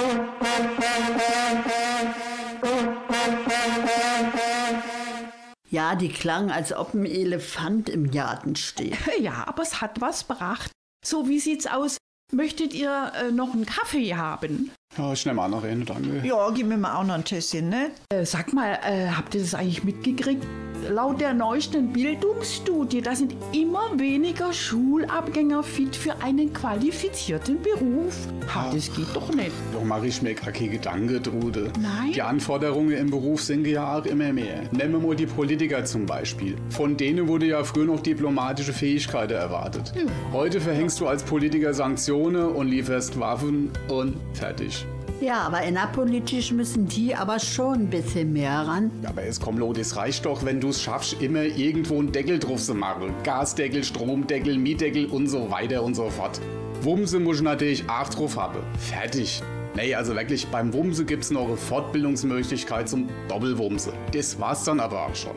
Ja, 5.71 5.95
die 5.95 6.10
klangen, 6.10 6.50
als 6.50 6.75
ob 6.75 6.93
ein 6.93 7.06
Elefant 7.06 7.88
im 7.88 8.10
Garten 8.10 8.56
steht. 8.56 8.95
Ja, 9.19 9.45
aber 9.47 9.62
es 9.62 9.80
hat 9.80 10.02
was 10.02 10.28
gebracht. 10.28 10.71
So, 11.02 11.28
wie 11.30 11.38
sieht's 11.41 11.67
aus? 11.67 11.97
Möchtet 12.30 12.75
ihr 12.75 13.10
äh, 13.17 13.32
noch 13.32 13.54
einen 13.54 13.64
Kaffee 13.64 14.14
haben? 14.14 14.71
Ja, 14.99 15.14
ich 15.14 15.25
nehme 15.25 15.41
auch 15.43 15.49
noch 15.49 15.64
einen, 15.64 15.86
danke. 15.86 16.26
Ja, 16.26 16.50
gib 16.50 16.67
mir 16.67 16.76
mal 16.76 16.95
auch 16.97 17.04
noch 17.04 17.14
ein 17.14 17.25
Tässchen, 17.25 17.71
ne? 17.71 17.91
Äh, 18.12 18.26
sag 18.26 18.52
mal, 18.52 18.78
äh, 18.82 19.08
habt 19.17 19.34
ihr 19.34 19.41
das 19.41 19.54
eigentlich 19.54 19.82
mitgekriegt? 19.82 20.45
Laut 20.89 21.21
der 21.21 21.35
neuesten 21.35 21.93
Bildungsstudie, 21.93 23.03
da 23.03 23.15
sind 23.15 23.37
immer 23.53 23.99
weniger 23.99 24.55
Schulabgänger 24.55 25.63
fit 25.63 25.95
für 25.95 26.23
einen 26.23 26.55
qualifizierten 26.55 27.59
Beruf. 27.61 28.17
Ha, 28.55 28.71
das 28.73 28.91
geht 28.95 29.15
doch 29.15 29.31
nicht. 29.35 29.53
Doch 29.75 29.85
mache 29.85 30.07
ich 30.07 30.23
mir 30.23 30.33
gar 30.33 30.51
keine 30.51 30.71
Gedanken, 30.71 31.23
Trude. 31.23 31.71
Nein? 31.79 32.13
Die 32.15 32.23
Anforderungen 32.23 32.93
im 32.93 33.11
Beruf 33.11 33.43
sinken 33.43 33.71
ja 33.71 33.99
auch 33.99 34.07
immer 34.07 34.33
mehr. 34.33 34.63
Nehmen 34.73 34.93
wir 34.93 35.09
mal 35.09 35.15
die 35.15 35.27
Politiker 35.27 35.85
zum 35.85 36.07
Beispiel. 36.07 36.57
Von 36.71 36.97
denen 36.97 37.29
wurde 37.29 37.45
ja 37.45 37.63
früher 37.65 37.85
noch 37.85 38.01
diplomatische 38.01 38.73
Fähigkeiten 38.73 39.35
erwartet. 39.35 39.93
Heute 40.33 40.59
verhängst 40.59 41.01
du 41.01 41.07
als 41.07 41.23
Politiker 41.23 41.75
Sanktionen 41.75 42.47
und 42.47 42.69
lieferst 42.69 43.21
Waffen 43.21 43.71
und 43.89 44.17
fertig. 44.33 44.87
Ja, 45.21 45.41
aber 45.41 45.63
innerpolitisch 45.63 46.52
müssen 46.52 46.87
die 46.87 47.15
aber 47.15 47.41
schon 47.41 47.75
ein 47.75 47.91
bisschen 47.91 48.33
mehr 48.33 48.67
ran. 48.67 48.91
Aber 49.04 49.25
es 49.25 49.41
komm, 49.41 49.59
Lo, 49.59 49.73
das 49.73 49.97
reicht 49.97 50.25
doch, 50.25 50.45
wenn 50.45 50.61
du 50.61 50.69
es 50.69 50.81
schaffst, 50.81 51.21
immer 51.21 51.43
irgendwo 51.43 51.99
einen 51.99 52.13
Deckel 52.13 52.39
drauf 52.39 52.63
zu 52.63 52.75
machen. 52.75 53.13
Gasdeckel, 53.25 53.83
Stromdeckel, 53.83 54.57
Mietdeckel 54.59 55.07
und 55.07 55.26
so 55.26 55.50
weiter 55.50 55.83
und 55.83 55.95
so 55.95 56.09
fort. 56.09 56.41
Wumse 56.83 57.19
muss 57.19 57.39
ich 57.39 57.43
natürlich 57.43 57.91
auch 57.91 58.09
drauf 58.09 58.37
haben. 58.37 58.61
Fertig. 58.78 59.43
Nee, 59.75 59.95
also 59.95 60.15
wirklich, 60.15 60.47
beim 60.47 60.73
Wumse 60.73 61.04
gibt's 61.04 61.31
noch 61.31 61.49
eine 61.49 61.57
Fortbildungsmöglichkeit 61.57 62.89
zum 62.89 63.09
Doppelwumse. 63.28 63.93
Das 64.13 64.39
war's 64.39 64.65
dann 64.65 64.78
aber 64.78 65.07
auch 65.07 65.15
schon. 65.15 65.35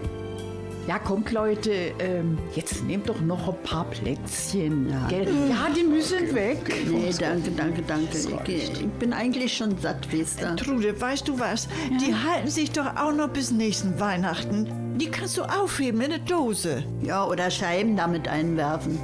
Ja, 0.87 0.97
kommt 0.97 1.31
Leute, 1.31 1.93
ähm, 1.99 2.37
jetzt 2.55 2.83
nehmt 2.83 3.07
doch 3.07 3.21
noch 3.21 3.47
ein 3.47 3.63
paar 3.63 3.85
Plätzchen. 3.85 4.89
Ja, 4.89 5.07
gell? 5.07 5.27
ja 5.49 5.67
die 5.75 5.83
müssen 5.83 6.33
weg. 6.33 6.57
Nee, 6.89 7.11
danke, 7.17 7.51
danke, 7.51 7.81
danke. 7.83 8.17
Ich, 8.51 8.71
ich 8.81 8.87
bin 8.99 9.13
eigentlich 9.13 9.55
schon 9.55 9.77
satt, 9.77 10.11
weißt 10.11 10.41
du. 10.41 10.55
Trude, 10.55 10.99
weißt 10.99 11.27
du 11.27 11.39
was? 11.39 11.67
Die 11.99 12.15
halten 12.15 12.49
sich 12.49 12.71
doch 12.71 12.95
auch 12.95 13.13
noch 13.13 13.29
bis 13.29 13.51
nächsten 13.51 13.99
Weihnachten. 13.99 14.97
Die 14.97 15.09
kannst 15.09 15.37
du 15.37 15.43
aufheben 15.43 16.01
in 16.01 16.09
der 16.09 16.19
Dose. 16.19 16.83
Ja, 17.01 17.25
oder 17.25 17.51
Scheiben 17.51 17.95
damit 17.95 18.27
einwerfen. 18.27 18.99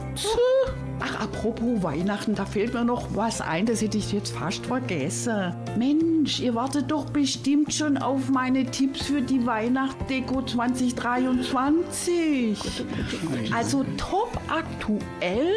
Ach, 1.00 1.22
apropos 1.22 1.84
Weihnachten, 1.84 2.36
da 2.36 2.46
fällt 2.46 2.74
mir 2.74 2.84
noch 2.84 3.08
was 3.14 3.40
ein, 3.42 3.66
das 3.66 3.82
hätte 3.82 3.98
ich 3.98 4.12
jetzt 4.12 4.36
fast 4.36 4.66
vergessen. 4.66 5.54
Mensch, 5.78 6.40
ihr 6.40 6.56
wartet 6.56 6.90
doch 6.90 7.06
bestimmt 7.06 7.74
schon 7.74 7.98
auf 7.98 8.30
meine 8.30 8.66
Tipps 8.66 9.06
für 9.06 9.22
die 9.22 9.46
Weihnachtsdeko 9.46 10.42
2023. 10.42 12.58
Also 13.56 13.86
top 13.98 14.40
aktuell 14.48 15.54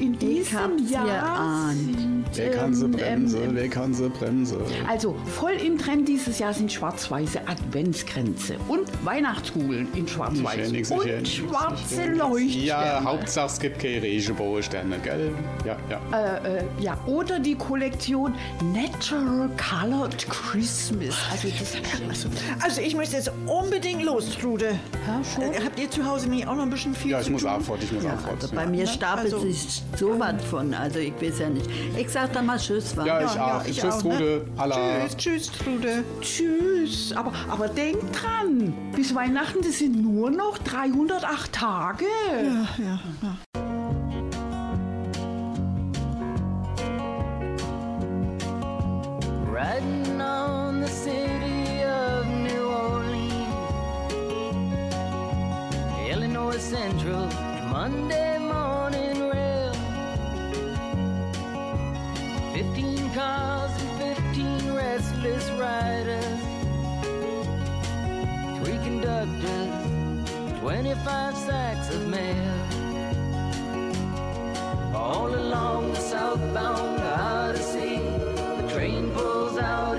in 0.00 0.18
diesem 0.18 0.88
Jahr 0.88 1.70
sind, 1.70 2.09
Wer 2.34 2.50
kann 2.50 2.74
sie 2.74 2.84
ähm, 2.84 2.92
bremse? 2.92 3.38
ähm, 3.42 3.50
Wer 3.54 3.68
kann 3.68 3.94
sie 3.94 4.08
bremse? 4.08 4.58
also 4.88 5.16
voll 5.26 5.52
im 5.52 5.78
Trend 5.78 6.08
dieses 6.08 6.38
Jahr 6.38 6.52
sind 6.54 6.72
schwarz-weiße 6.72 7.40
Adventskränze 7.46 8.56
und 8.68 8.88
Weihnachtskugeln 9.04 9.88
in 9.94 10.06
schwarz-weiß 10.06 10.68
und 10.68 10.72
nix, 10.72 10.88
schwarze 10.88 12.06
Leuchtsterne. 12.12 12.64
Ja, 12.64 13.02
Hauptsache 13.04 13.46
es 13.46 13.58
gibt 13.58 13.78
keine 13.80 14.02
Regenbogensterne, 14.02 14.98
gell? 15.02 15.32
Ja, 15.64 15.76
ja. 15.90 16.38
Äh, 16.38 16.58
äh, 16.58 16.64
ja, 16.80 16.96
oder 17.06 17.38
die 17.38 17.54
Kollektion 17.54 18.34
Natural 18.72 19.50
Colored 19.56 20.26
Christmas. 20.28 21.14
Also 21.30 21.48
das 21.58 21.74
also, 22.08 22.28
Also 22.60 22.80
ich 22.80 22.94
möchte 22.94 23.16
jetzt 23.16 23.30
unbedingt 23.46 24.02
los, 24.04 24.30
Trude. 24.38 24.78
Ja, 25.06 25.20
schon? 25.34 25.52
Äh, 25.52 25.60
habt 25.64 25.78
ihr 25.78 25.90
zu 25.90 26.04
Hause 26.06 26.28
nicht 26.28 26.46
auch 26.46 26.54
noch 26.56 26.62
ein 26.62 26.70
bisschen 26.70 26.94
viel 26.94 27.10
Ja, 27.12 27.20
ich 27.20 27.26
zu 27.26 27.32
muss 27.32 27.42
tun? 27.42 27.50
auch 27.50 27.60
fort, 27.60 27.80
ich 27.82 27.92
muss 27.92 28.04
Ja, 28.04 28.14
auch 28.14 28.20
fort. 28.20 28.42
also 28.42 28.54
ja. 28.54 28.60
bei 28.62 28.66
mir 28.66 28.86
stapelt 28.86 29.32
also- 29.34 29.40
sich 29.40 29.82
so 29.96 30.18
was 30.18 30.42
von. 30.44 30.74
Also 30.74 30.98
ich 30.98 31.12
weiß 31.20 31.38
ja 31.40 31.48
nicht. 31.50 31.68
Ich 31.96 32.08
sag 32.20 32.32
dann 32.34 32.46
mal 32.46 32.58
Tschüss, 32.58 32.96
wa? 32.96 33.04
Ja, 33.04 33.20
ich 33.24 33.34
Ja, 33.34 33.56
auch. 33.58 33.64
ich 33.64 33.80
Tschüss, 33.80 33.94
auch, 33.94 34.04
ne? 34.04 34.10
Trude. 34.18 34.46
Allah. 34.56 34.76
Tschüss, 34.76 35.16
tschüss, 35.16 35.52
Trude. 35.52 36.04
Tschüss. 36.20 37.12
Aber, 37.16 37.32
aber 37.48 37.68
denkt 37.68 38.04
dran, 38.20 38.74
bis 38.94 39.14
Weihnachten, 39.14 39.58
das 39.62 39.78
sind 39.78 40.02
nur 40.02 40.30
noch 40.30 40.58
308 40.58 41.52
Tage. 41.52 42.04
Ja, 42.42 42.84
ja, 42.84 43.00
ja. 43.22 43.36
Twenty-five 71.02 71.36
sacks 71.36 71.88
of 71.94 72.06
mail. 72.08 72.54
All 74.94 75.34
along 75.34 75.92
the 75.92 76.00
southbound 76.00 77.00
Odyssey, 77.00 77.98
the 77.98 78.70
train 78.72 79.10
pulls 79.12 79.56
out 79.58 79.89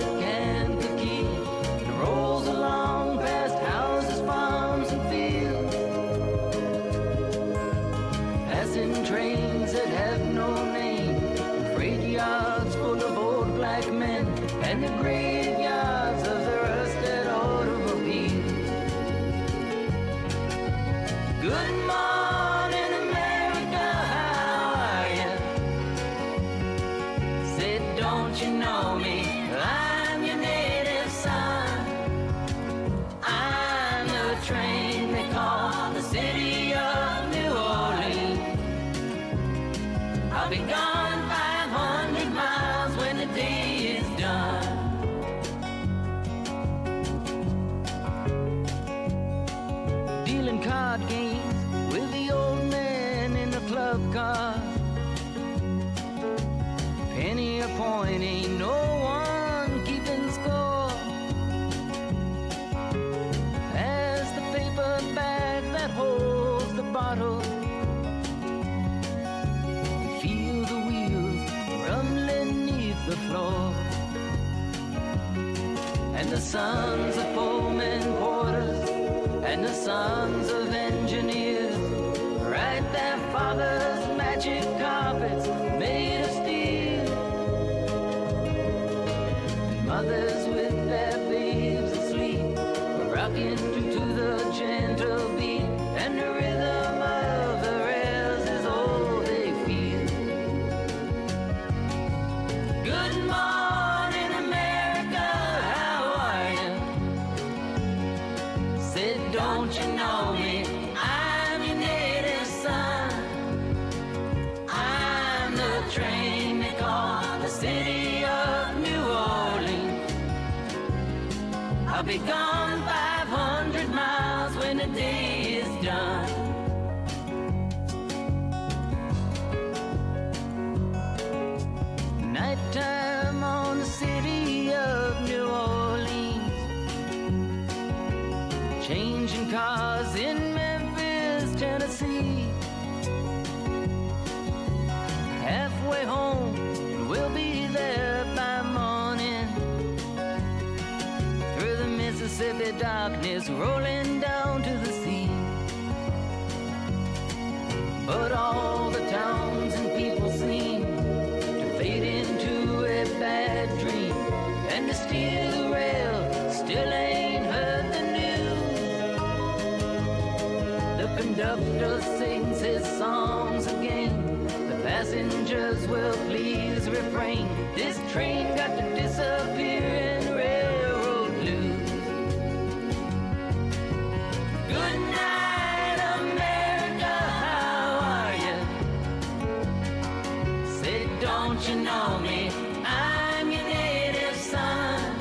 you 191.67 191.75
know 191.75 192.17
me? 192.19 192.49
I'm 192.83 193.51
your 193.51 193.61
native 193.63 194.35
son. 194.35 195.15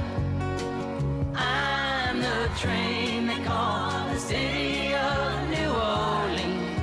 I'm 1.35 2.21
the 2.21 2.49
train 2.59 3.27
they 3.27 3.43
call 3.45 4.09
the 4.09 4.19
city 4.19 4.95
of 4.95 5.49
New 5.51 5.71
Orleans. 5.71 6.77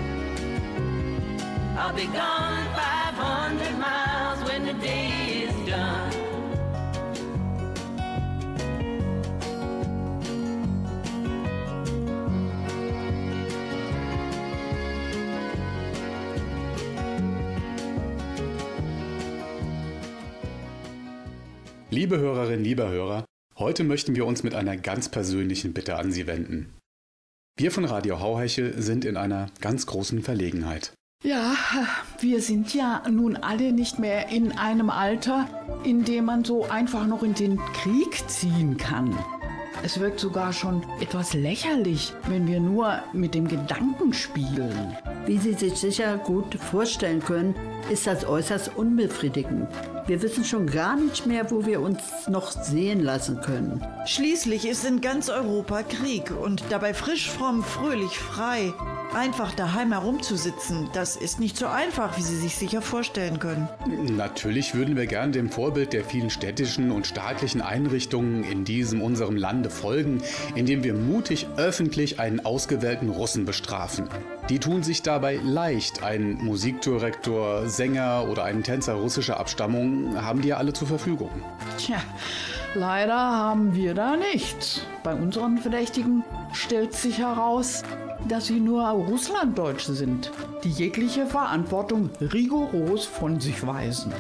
I'll 1.76 1.94
be 1.96 2.06
gone 2.06 2.37
Liebe 21.98 22.20
Hörerinnen, 22.20 22.64
lieber 22.64 22.90
Hörer, 22.90 23.26
heute 23.58 23.84
möchten 23.84 24.16
wir 24.16 24.28
uns 24.28 24.44
mit 24.44 24.54
einer 24.54 24.78
ganz 24.78 25.10
persönlichen 25.10 25.74
Bitte 25.74 25.96
an 25.96 26.12
Sie 26.12 26.28
wenden. 26.28 26.76
Wir 27.58 27.72
von 27.72 27.86
Radio 27.86 28.20
Hauhechel 28.20 28.80
sind 28.80 29.04
in 29.04 29.18
einer 29.18 29.48
ganz 29.62 29.88
großen 29.88 30.22
Verlegenheit. 30.22 30.94
Ja, 31.24 31.56
wir 32.20 32.44
sind 32.44 32.76
ja 32.76 33.02
nun 33.10 33.36
alle 33.36 33.72
nicht 33.72 33.98
mehr 33.98 34.30
in 34.30 34.52
einem 34.52 34.92
Alter, 34.92 35.50
in 35.84 36.06
dem 36.06 36.26
man 36.26 36.46
so 36.46 36.66
einfach 36.66 37.08
noch 37.08 37.24
in 37.24 37.34
den 37.34 37.58
Krieg 37.74 38.30
ziehen 38.30 38.78
kann. 38.78 39.18
Es 39.82 40.00
wirkt 40.00 40.20
sogar 40.20 40.54
schon 40.54 40.86
etwas 41.02 41.34
lächerlich, 41.34 42.14
wenn 42.28 42.46
wir 42.46 42.60
nur 42.60 43.02
mit 43.12 43.34
dem 43.34 43.48
Gedanken 43.48 44.14
spielen. 44.14 44.96
Wie 45.26 45.40
Sie 45.40 45.54
sich 45.54 45.74
sicher 45.74 46.20
gut 46.20 46.54
vorstellen 46.54 47.22
können, 47.22 47.56
ist 47.90 48.06
das 48.06 48.24
äußerst 48.24 48.76
unbefriedigend. 48.76 49.68
Wir 50.08 50.22
wissen 50.22 50.46
schon 50.46 50.68
gar 50.68 50.96
nicht 50.96 51.26
mehr, 51.26 51.52
wo 51.52 51.66
wir 51.66 51.82
uns 51.82 52.00
noch 52.30 52.52
sehen 52.52 53.02
lassen 53.02 53.42
können. 53.42 53.86
Schließlich 54.06 54.66
ist 54.66 54.86
in 54.86 55.02
ganz 55.02 55.28
Europa 55.28 55.84
Krieg 55.84 56.32
und 56.32 56.64
dabei 56.70 56.94
frisch, 56.94 57.30
fromm, 57.30 57.62
fröhlich, 57.62 58.18
frei, 58.18 58.74
einfach 59.14 59.54
daheim 59.54 59.92
herumzusitzen, 59.92 60.88
das 60.94 61.18
ist 61.18 61.42
nicht 61.42 61.58
so 61.58 61.68
einfach, 61.68 62.18
wie 62.18 62.22
Sie 62.22 62.38
sich 62.38 62.56
sicher 62.56 62.82
vorstellen 62.82 63.40
können. 63.40 63.68
Natürlich 64.16 64.76
würden 64.76 64.96
wir 64.96 65.08
gern 65.08 65.34
dem 65.34 65.50
Vorbild 65.50 65.92
der 65.92 66.06
vielen 66.06 66.30
städtischen 66.30 66.92
und 66.92 67.06
staatlichen 67.06 67.62
Einrichtungen 67.62 68.46
in 68.46 68.64
diesem 68.64 69.02
unserem 69.02 69.36
Lande 69.36 69.70
folgen, 69.70 70.22
indem 70.56 70.86
wir 70.86 70.94
mutig 70.94 71.48
öffentlich 71.58 72.18
einen 72.18 72.46
ausgewählten 72.46 73.10
Russen 73.10 73.44
bestrafen. 73.44 74.08
Die 74.50 74.60
tun 74.60 74.82
sich 74.82 75.02
dabei 75.02 75.40
leicht. 75.44 76.04
Ein 76.04 76.36
Musikdirektor, 76.38 77.68
Sänger 77.68 78.28
oder 78.30 78.46
ein 78.46 78.64
Tänzer 78.64 78.94
russischer 78.94 79.40
Abstammung 79.40 80.22
haben 80.24 80.42
die 80.42 80.50
ja 80.50 80.58
alle 80.58 80.72
zur 80.72 80.88
Verfügung. 80.88 81.30
Tja, 81.78 81.98
leider 82.74 83.18
haben 83.18 83.76
wir 83.76 83.94
da 83.94 84.16
nichts. 84.16 84.82
Bei 85.04 85.14
unseren 85.14 85.58
Verdächtigen 85.58 86.24
stellt 86.54 86.94
sich 86.94 87.18
heraus, 87.18 87.84
dass 88.30 88.48
sie 88.48 88.62
nur 88.62 88.88
Russlanddeutsche 88.88 89.94
sind, 89.94 90.32
die 90.64 90.72
jegliche 90.72 91.26
Verantwortung 91.26 92.10
rigoros 92.22 93.06
von 93.06 93.42
sich 93.42 93.68
weisen. 93.68 94.14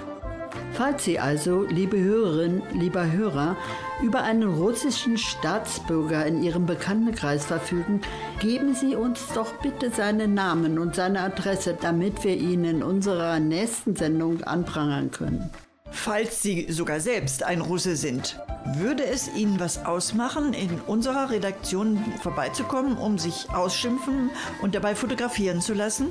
Falls 0.77 1.05
Sie 1.05 1.17
also, 1.17 1.63
liebe 1.63 1.97
Hörerinnen, 1.97 2.61
lieber 2.71 3.11
Hörer, 3.11 3.57
über 4.03 4.21
einen 4.21 4.43
russischen 4.43 5.17
Staatsbürger 5.17 6.23
in 6.27 6.43
Ihrem 6.43 6.67
Bekanntenkreis 6.67 7.47
verfügen, 7.47 8.01
geben 8.39 8.75
Sie 8.75 8.95
uns 8.95 9.27
doch 9.33 9.53
bitte 9.53 9.89
seinen 9.89 10.35
Namen 10.35 10.77
und 10.77 10.93
seine 10.93 11.21
Adresse, 11.21 11.75
damit 11.81 12.23
wir 12.23 12.35
ihn 12.35 12.63
in 12.63 12.83
unserer 12.83 13.39
nächsten 13.39 13.95
Sendung 13.95 14.43
anprangern 14.43 15.09
können. 15.09 15.49
Falls 15.91 16.41
Sie 16.41 16.71
sogar 16.71 16.99
selbst 16.99 17.43
ein 17.43 17.61
Russe 17.61 17.95
sind, 17.95 18.39
würde 18.75 19.05
es 19.05 19.29
Ihnen 19.33 19.59
was 19.59 19.85
ausmachen, 19.85 20.53
in 20.53 20.81
unserer 20.81 21.29
Redaktion 21.29 22.03
vorbeizukommen, 22.21 22.97
um 22.97 23.17
sich 23.17 23.49
ausschimpfen 23.53 24.29
und 24.61 24.75
dabei 24.75 24.95
fotografieren 24.95 25.61
zu 25.61 25.73
lassen? 25.73 26.07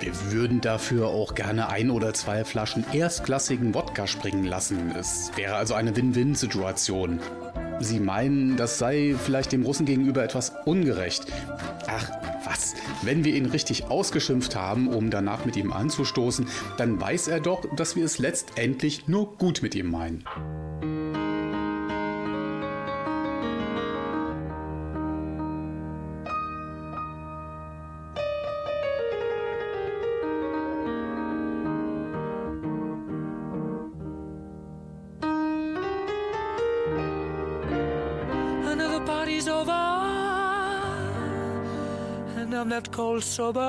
Wir 0.00 0.12
würden 0.32 0.60
dafür 0.60 1.08
auch 1.08 1.34
gerne 1.34 1.68
ein 1.68 1.90
oder 1.90 2.12
zwei 2.14 2.44
Flaschen 2.44 2.84
erstklassigen 2.92 3.74
Wodka 3.74 4.06
springen 4.06 4.44
lassen. 4.44 4.92
Es 4.98 5.30
wäre 5.36 5.54
also 5.54 5.74
eine 5.74 5.94
Win-Win-Situation. 5.94 7.20
Sie 7.80 7.98
meinen, 7.98 8.56
das 8.56 8.78
sei 8.78 9.14
vielleicht 9.18 9.52
dem 9.52 9.64
Russen 9.64 9.86
gegenüber 9.86 10.22
etwas 10.22 10.52
ungerecht. 10.66 11.26
Ach, 11.88 12.10
was? 12.44 12.74
Wenn 13.02 13.24
wir 13.24 13.34
ihn 13.34 13.46
richtig 13.46 13.84
ausgeschimpft 13.84 14.54
haben, 14.54 14.88
um 14.88 15.10
danach 15.10 15.46
mit 15.46 15.56
ihm 15.56 15.72
anzustoßen, 15.72 16.46
dann 16.76 17.00
weiß 17.00 17.28
er 17.28 17.40
doch, 17.40 17.64
dass 17.74 17.96
wir 17.96 18.04
es 18.04 18.18
letztendlich 18.18 19.08
nur 19.08 19.36
gut 19.36 19.62
mit 19.62 19.74
ihm 19.74 19.90
meinen. 19.90 20.24
Left 42.80 42.92
cold 42.92 43.22
sober. 43.22 43.60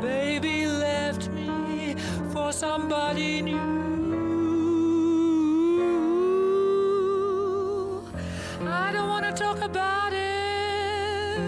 Baby 0.00 0.66
left 0.66 1.28
me 1.28 1.94
for 2.32 2.50
somebody 2.50 3.40
new. 3.40 3.56
I 8.66 8.90
don't 8.92 9.08
wanna 9.08 9.32
talk 9.32 9.60
about 9.60 10.12
it. 10.12 11.38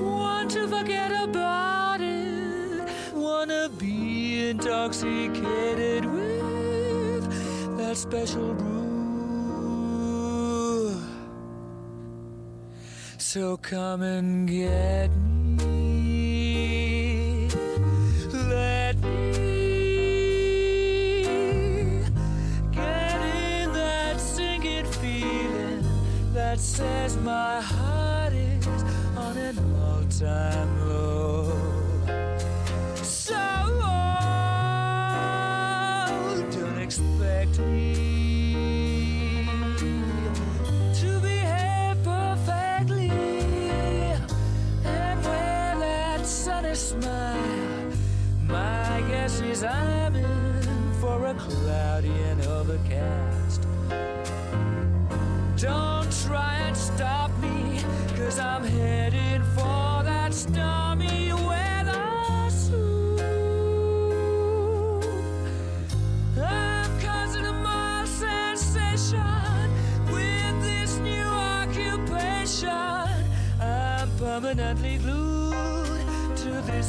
Want 0.00 0.48
to 0.52 0.68
forget 0.68 1.10
about 1.28 2.00
it. 2.00 2.88
Wanna 3.14 3.68
be 3.68 4.50
intoxicated 4.50 6.04
with 6.04 7.24
that 7.78 7.96
special 7.96 8.54
brew. 8.54 8.83
So 13.34 13.56
come 13.56 14.02
and 14.02 14.48
get 14.48 15.10
me. 15.10 15.33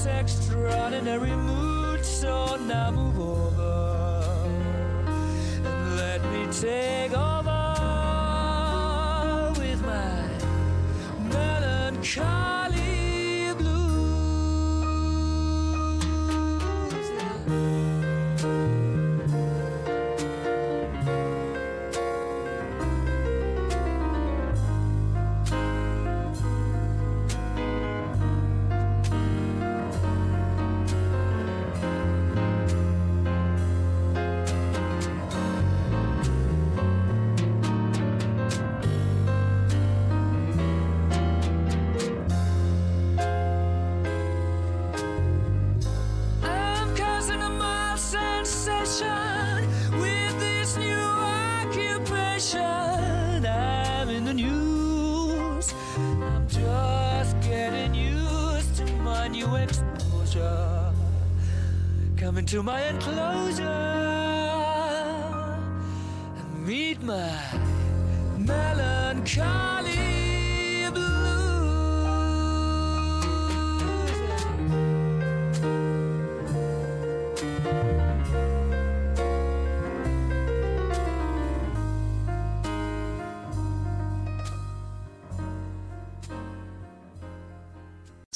Extraordinary 0.06 1.36
mood, 1.36 2.06
so 2.06 2.56
now 2.58 2.92
move 2.92 3.20
over 3.20 4.50
and 5.64 5.96
let 5.98 6.22
me 6.32 6.48
take 6.52 7.05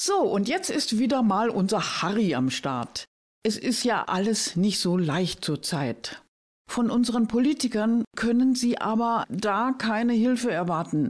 So, 0.02 0.22
und 0.22 0.48
jetzt 0.48 0.70
ist 0.70 0.98
wieder 0.98 1.22
mal 1.22 1.50
unser 1.50 2.02
Harry 2.02 2.34
am 2.34 2.50
Start. 2.50 3.09
Es 3.50 3.58
ist 3.58 3.84
ja 3.84 4.04
alles 4.04 4.58
nicht 4.58 4.80
so 4.80 4.96
leicht 4.96 5.44
zurzeit. 5.44 6.22
Von 6.70 6.92
unseren 6.92 7.28
Politikern 7.28 8.04
können 8.16 8.54
Sie 8.54 8.78
aber 8.78 9.26
da 9.28 9.72
keine 9.76 10.14
Hilfe 10.14 10.52
erwarten. 10.52 11.10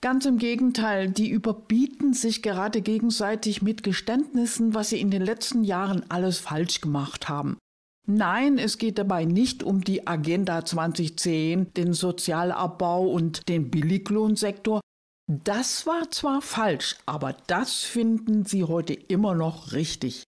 Ganz 0.00 0.24
im 0.24 0.38
Gegenteil, 0.38 1.10
die 1.10 1.28
überbieten 1.28 2.14
sich 2.14 2.42
gerade 2.42 2.80
gegenseitig 2.80 3.60
mit 3.60 3.82
Geständnissen, 3.82 4.72
was 4.72 4.88
sie 4.88 4.98
in 4.98 5.10
den 5.10 5.20
letzten 5.20 5.62
Jahren 5.62 6.10
alles 6.10 6.38
falsch 6.38 6.80
gemacht 6.80 7.28
haben. 7.28 7.58
Nein, 8.06 8.56
es 8.56 8.78
geht 8.78 8.96
dabei 8.96 9.26
nicht 9.26 9.62
um 9.62 9.84
die 9.84 10.06
Agenda 10.06 10.64
2010, 10.64 11.74
den 11.74 11.92
Sozialabbau 11.92 13.10
und 13.10 13.46
den 13.50 13.70
Billiglohnsektor. 13.70 14.80
Das 15.26 15.86
war 15.86 16.10
zwar 16.10 16.40
falsch, 16.40 16.96
aber 17.04 17.36
das 17.46 17.82
finden 17.82 18.46
sie 18.46 18.64
heute 18.64 18.94
immer 18.94 19.34
noch 19.34 19.72
richtig. 19.72 20.24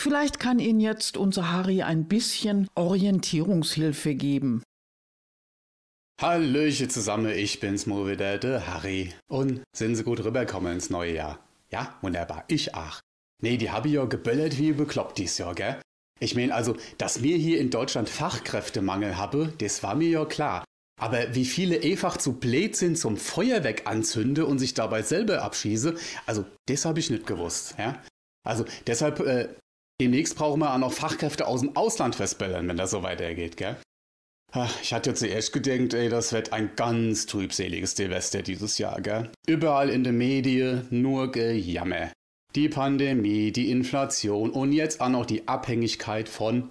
Vielleicht 0.00 0.40
kann 0.40 0.60
Ihnen 0.60 0.80
jetzt 0.80 1.18
unser 1.18 1.52
Harry 1.52 1.82
ein 1.82 2.08
bisschen 2.08 2.70
Orientierungshilfe 2.74 4.14
geben. 4.14 4.62
Hallöche 6.18 6.88
zusammen, 6.88 7.30
ich 7.36 7.60
bin's 7.60 7.84
mal 7.84 8.10
wieder, 8.10 8.38
der 8.38 8.66
Harry. 8.66 9.12
Und 9.30 9.62
sind 9.76 9.96
Sie 9.96 10.02
gut 10.02 10.24
rübergekommen 10.24 10.72
ins 10.72 10.88
neue 10.88 11.16
Jahr? 11.16 11.46
Ja, 11.70 11.98
wunderbar, 12.00 12.44
ich 12.48 12.74
auch. 12.74 13.00
Nee, 13.42 13.58
die 13.58 13.70
habe 13.70 13.88
ich 13.88 13.94
ja 13.94 14.06
geböllert 14.06 14.56
wie 14.56 14.72
bekloppt 14.72 15.18
dies 15.18 15.36
Jahr, 15.36 15.54
gell? 15.54 15.82
Ich 16.18 16.34
mein 16.34 16.50
also, 16.50 16.76
dass 16.96 17.22
wir 17.22 17.36
hier 17.36 17.60
in 17.60 17.68
Deutschland 17.68 18.08
Fachkräftemangel 18.08 19.18
haben, 19.18 19.52
das 19.58 19.82
war 19.82 19.96
mir 19.96 20.08
ja 20.08 20.24
klar. 20.24 20.64
Aber 20.98 21.34
wie 21.34 21.44
viele 21.44 21.78
einfach 21.82 22.16
zu 22.16 22.32
blöd 22.32 22.74
sind 22.74 22.96
zum 22.96 23.18
Feuerwerk 23.18 23.86
anzünde 23.86 24.46
und 24.46 24.60
sich 24.60 24.72
dabei 24.72 25.02
selber 25.02 25.42
abschieße, 25.42 25.94
also 26.24 26.46
das 26.68 26.86
habe 26.86 27.00
ich 27.00 27.10
nicht 27.10 27.26
gewusst, 27.26 27.74
ja? 27.78 28.02
Also 28.46 28.64
deshalb, 28.86 29.20
äh, 29.20 29.50
demnächst 30.00 30.36
brauchen 30.36 30.60
wir 30.60 30.74
auch 30.74 30.78
noch 30.78 30.92
Fachkräfte 30.92 31.46
aus 31.46 31.60
dem 31.60 31.76
Ausland 31.76 32.16
festbellern, 32.16 32.66
wenn 32.66 32.76
das 32.76 32.90
so 32.90 33.02
weitergeht, 33.02 33.56
gell? 33.56 33.76
Ach, 34.52 34.74
ich 34.82 34.92
hatte 34.92 35.10
ja 35.10 35.14
zuerst 35.14 35.52
gedacht, 35.52 35.94
ey, 35.94 36.08
das 36.08 36.32
wird 36.32 36.52
ein 36.52 36.70
ganz 36.74 37.26
trübseliges 37.26 37.94
Silvester 37.94 38.42
dieses 38.42 38.78
Jahr, 38.78 39.00
gell? 39.00 39.30
Überall 39.46 39.90
in 39.90 40.02
den 40.02 40.18
Medien 40.18 40.88
nur 40.90 41.30
Gejammer. 41.30 42.12
Die 42.56 42.68
Pandemie, 42.68 43.52
die 43.52 43.70
Inflation 43.70 44.50
und 44.50 44.72
jetzt 44.72 45.00
auch 45.00 45.08
noch 45.08 45.26
die 45.26 45.46
Abhängigkeit 45.46 46.28
von 46.28 46.70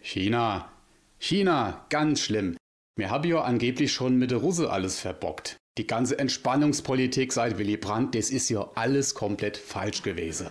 China. 0.00 0.72
China, 1.20 1.86
ganz 1.90 2.20
schlimm. 2.20 2.56
Mir 2.98 3.10
hab 3.10 3.24
ja 3.24 3.42
angeblich 3.42 3.92
schon 3.92 4.16
mit 4.18 4.32
der 4.32 4.38
Russe 4.38 4.70
alles 4.70 4.98
verbockt. 4.98 5.56
Die 5.78 5.86
ganze 5.86 6.18
Entspannungspolitik 6.18 7.32
seit 7.32 7.56
Willy 7.56 7.76
Brandt, 7.76 8.16
das 8.16 8.30
ist 8.30 8.48
ja 8.48 8.68
alles 8.74 9.14
komplett 9.14 9.56
falsch 9.56 10.02
gewesen. 10.02 10.48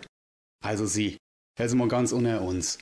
Also 0.63 0.85
sie, 0.85 1.17
also 1.57 1.75
mal 1.75 1.87
ganz 1.87 2.11
unter 2.11 2.41
uns. 2.41 2.79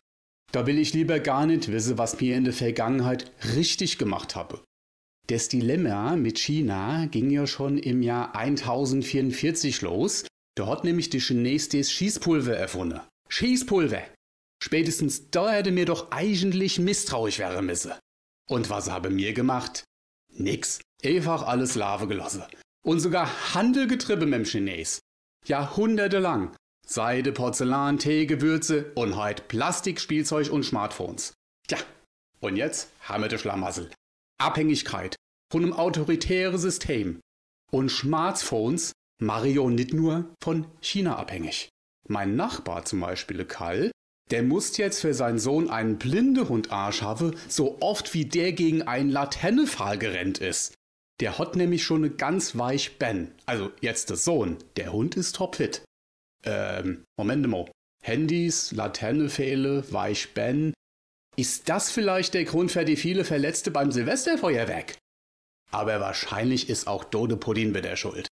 Da 0.52 0.66
will 0.66 0.80
ich 0.80 0.94
lieber 0.94 1.20
gar 1.20 1.46
nicht 1.46 1.72
wissen, 1.72 1.98
was 1.98 2.20
mir 2.20 2.36
in 2.36 2.44
der 2.44 2.54
Vergangenheit 2.54 3.32
richtig 3.56 3.98
gemacht 3.98 4.36
habe. 4.36 4.64
Das 5.28 5.48
Dilemma 5.48 6.16
mit 6.16 6.40
China 6.40 7.06
ging 7.06 7.30
ja 7.30 7.46
schon 7.46 7.78
im 7.78 8.02
Jahr 8.02 8.36
1044 8.36 9.82
los. 9.82 10.26
Da 10.56 10.66
hat 10.66 10.84
nämlich 10.84 11.12
die 11.12 11.20
Chinesen 11.20 11.80
das 11.80 11.92
Schießpulver 11.92 12.56
erfunden. 12.56 13.00
Schießpulver! 13.30 14.02
Spätestens 14.62 15.30
da 15.30 15.52
hätte 15.52 15.72
mir 15.72 15.86
doch 15.86 16.12
eigentlich 16.12 16.80
misstrauisch 16.80 17.40
werden 17.40 17.68
müssen. 17.68 17.94
Und 18.50 18.70
was 18.72 18.90
habe 18.90 19.12
mir 19.12 19.34
gemacht? 19.34 19.84
Nix. 20.34 20.82
Einfach 21.04 21.44
alles 21.44 21.76
Lave 21.76 22.08
gelassen. 22.08 22.44
Und 22.84 23.00
sogar 23.00 23.54
Handel 23.54 23.88
getrieben 23.88 24.32
mit 24.32 24.40
dem 24.40 24.46
Chines. 24.46 25.00
Jahrhundertelang. 25.46 26.56
Seide, 26.92 27.32
Porzellan, 27.32 28.00
Tee, 28.00 28.26
Gewürze 28.26 28.92
und 28.96 29.16
heute 29.16 29.44
Plastik, 29.44 30.02
Spielzeug 30.02 30.52
und 30.52 30.64
Smartphones. 30.64 31.34
Tja, 31.68 31.78
und 32.40 32.56
jetzt 32.56 32.90
haben 33.02 33.22
wir 33.22 33.28
den 33.28 33.38
Schlamassel. 33.38 33.92
Abhängigkeit 34.40 35.16
von 35.52 35.62
einem 35.62 35.74
autoritären 35.74 36.58
System. 36.58 37.20
Und 37.72 37.92
Smartphones 37.92 38.94
Mario 39.22 39.70
nicht 39.70 39.94
nur 39.94 40.34
von 40.44 40.66
China 40.82 41.18
abhängig. 41.18 41.70
Mein 42.08 42.36
Nachbar 42.36 42.86
zum 42.86 43.02
Beispiel, 43.02 43.46
Karl, 43.46 43.92
der 44.32 44.42
muss 44.42 44.76
jetzt 44.78 45.02
für 45.02 45.14
seinen 45.14 45.38
Sohn 45.38 45.70
einen 45.70 46.00
Blindehund 46.00 46.72
haben, 46.72 47.36
so 47.48 47.78
oft 47.82 48.16
wie 48.16 48.26
der 48.26 48.54
gegen 48.54 48.82
einen 48.82 49.12
Laternenpfahl 49.12 50.00
gerannt 50.00 50.40
ist. 50.40 50.74
Der 51.20 51.38
hat 51.38 51.56
nämlich 51.56 51.84
schon 51.84 52.04
eine 52.04 52.16
ganz 52.16 52.58
weich 52.58 52.98
Ben. 52.98 53.30
Also 53.46 53.72
jetzt 53.80 54.10
der 54.10 54.18
Sohn. 54.18 54.58
Der 54.76 54.92
Hund 54.92 55.16
ist 55.16 55.36
topfit. 55.36 55.84
Ähm, 56.44 57.06
Moment 57.18 57.48
mal. 57.48 57.72
Handys, 58.02 58.72
Laternenpfähle, 58.72 59.92
weich 59.92 60.34
Ben. 60.34 60.74
Ist 61.36 61.70
das 61.70 61.92
vielleicht 61.92 62.34
der 62.34 62.46
Grund 62.46 62.72
für 62.72 62.86
die 62.86 62.96
viele 62.96 63.24
Verletzte 63.26 63.72
beim 63.72 63.92
Silvesterfeuerwerk? 63.92 64.98
Aber 65.72 66.00
wahrscheinlich 66.00 66.70
ist 66.70 66.88
auch 66.88 67.04
Dode 67.04 67.38
Puddin 67.38 67.76
wieder 67.76 67.96
schuld. 67.96 68.28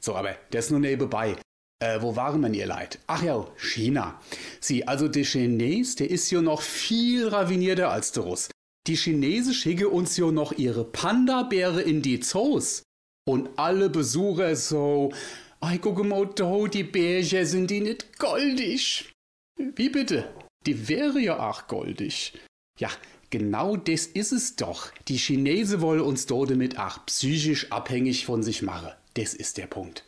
So, 0.00 0.14
aber 0.14 0.36
das 0.50 0.70
nur 0.70 0.80
nebenbei. 0.80 1.36
Äh, 1.80 2.00
wo 2.02 2.16
waren 2.16 2.40
wir 2.40 2.52
ihr 2.52 2.66
Leid? 2.66 2.98
Ach 3.06 3.22
ja, 3.22 3.46
China. 3.56 4.20
Sie, 4.60 4.86
also 4.86 5.08
der 5.08 5.24
Chines, 5.24 5.96
der 5.96 6.10
ist 6.10 6.30
ja 6.30 6.40
noch 6.40 6.62
viel 6.62 7.28
ravinierter 7.28 7.90
als 7.90 8.12
der 8.12 8.24
Russ. 8.24 8.48
Die 8.86 8.96
Chinesen 8.96 9.54
schicken 9.54 9.86
uns 9.86 10.16
ja 10.16 10.30
noch 10.30 10.52
ihre 10.52 10.84
Panda-Bäre 10.84 11.82
in 11.82 12.02
die 12.02 12.20
Zoos. 12.20 12.82
Und 13.26 13.50
alle 13.56 13.90
Besucher 13.90 14.56
so, 14.56 15.12
ei, 15.60 15.78
guck 15.78 16.04
mal 16.04 16.26
da, 16.26 16.66
die 16.66 16.84
Bärchen 16.84 17.44
sind 17.46 17.70
die 17.70 17.80
nicht 17.80 18.18
goldig. 18.18 19.12
Wie 19.56 19.88
bitte? 19.88 20.32
Die 20.66 20.88
wäre 20.88 21.18
ja 21.20 21.48
auch 21.48 21.66
goldig. 21.66 22.38
Ja, 22.78 22.90
genau 23.30 23.76
das 23.76 24.06
ist 24.06 24.32
es 24.32 24.56
doch. 24.56 24.92
Die 25.08 25.16
Chinesen 25.16 25.80
wollen 25.80 26.00
uns 26.00 26.26
dort 26.26 26.50
damit 26.50 26.78
auch 26.78 27.04
psychisch 27.06 27.72
abhängig 27.72 28.26
von 28.26 28.42
sich 28.42 28.62
machen. 28.62 28.92
Das 29.14 29.34
ist 29.34 29.58
der 29.58 29.66
Punkt. 29.66 30.04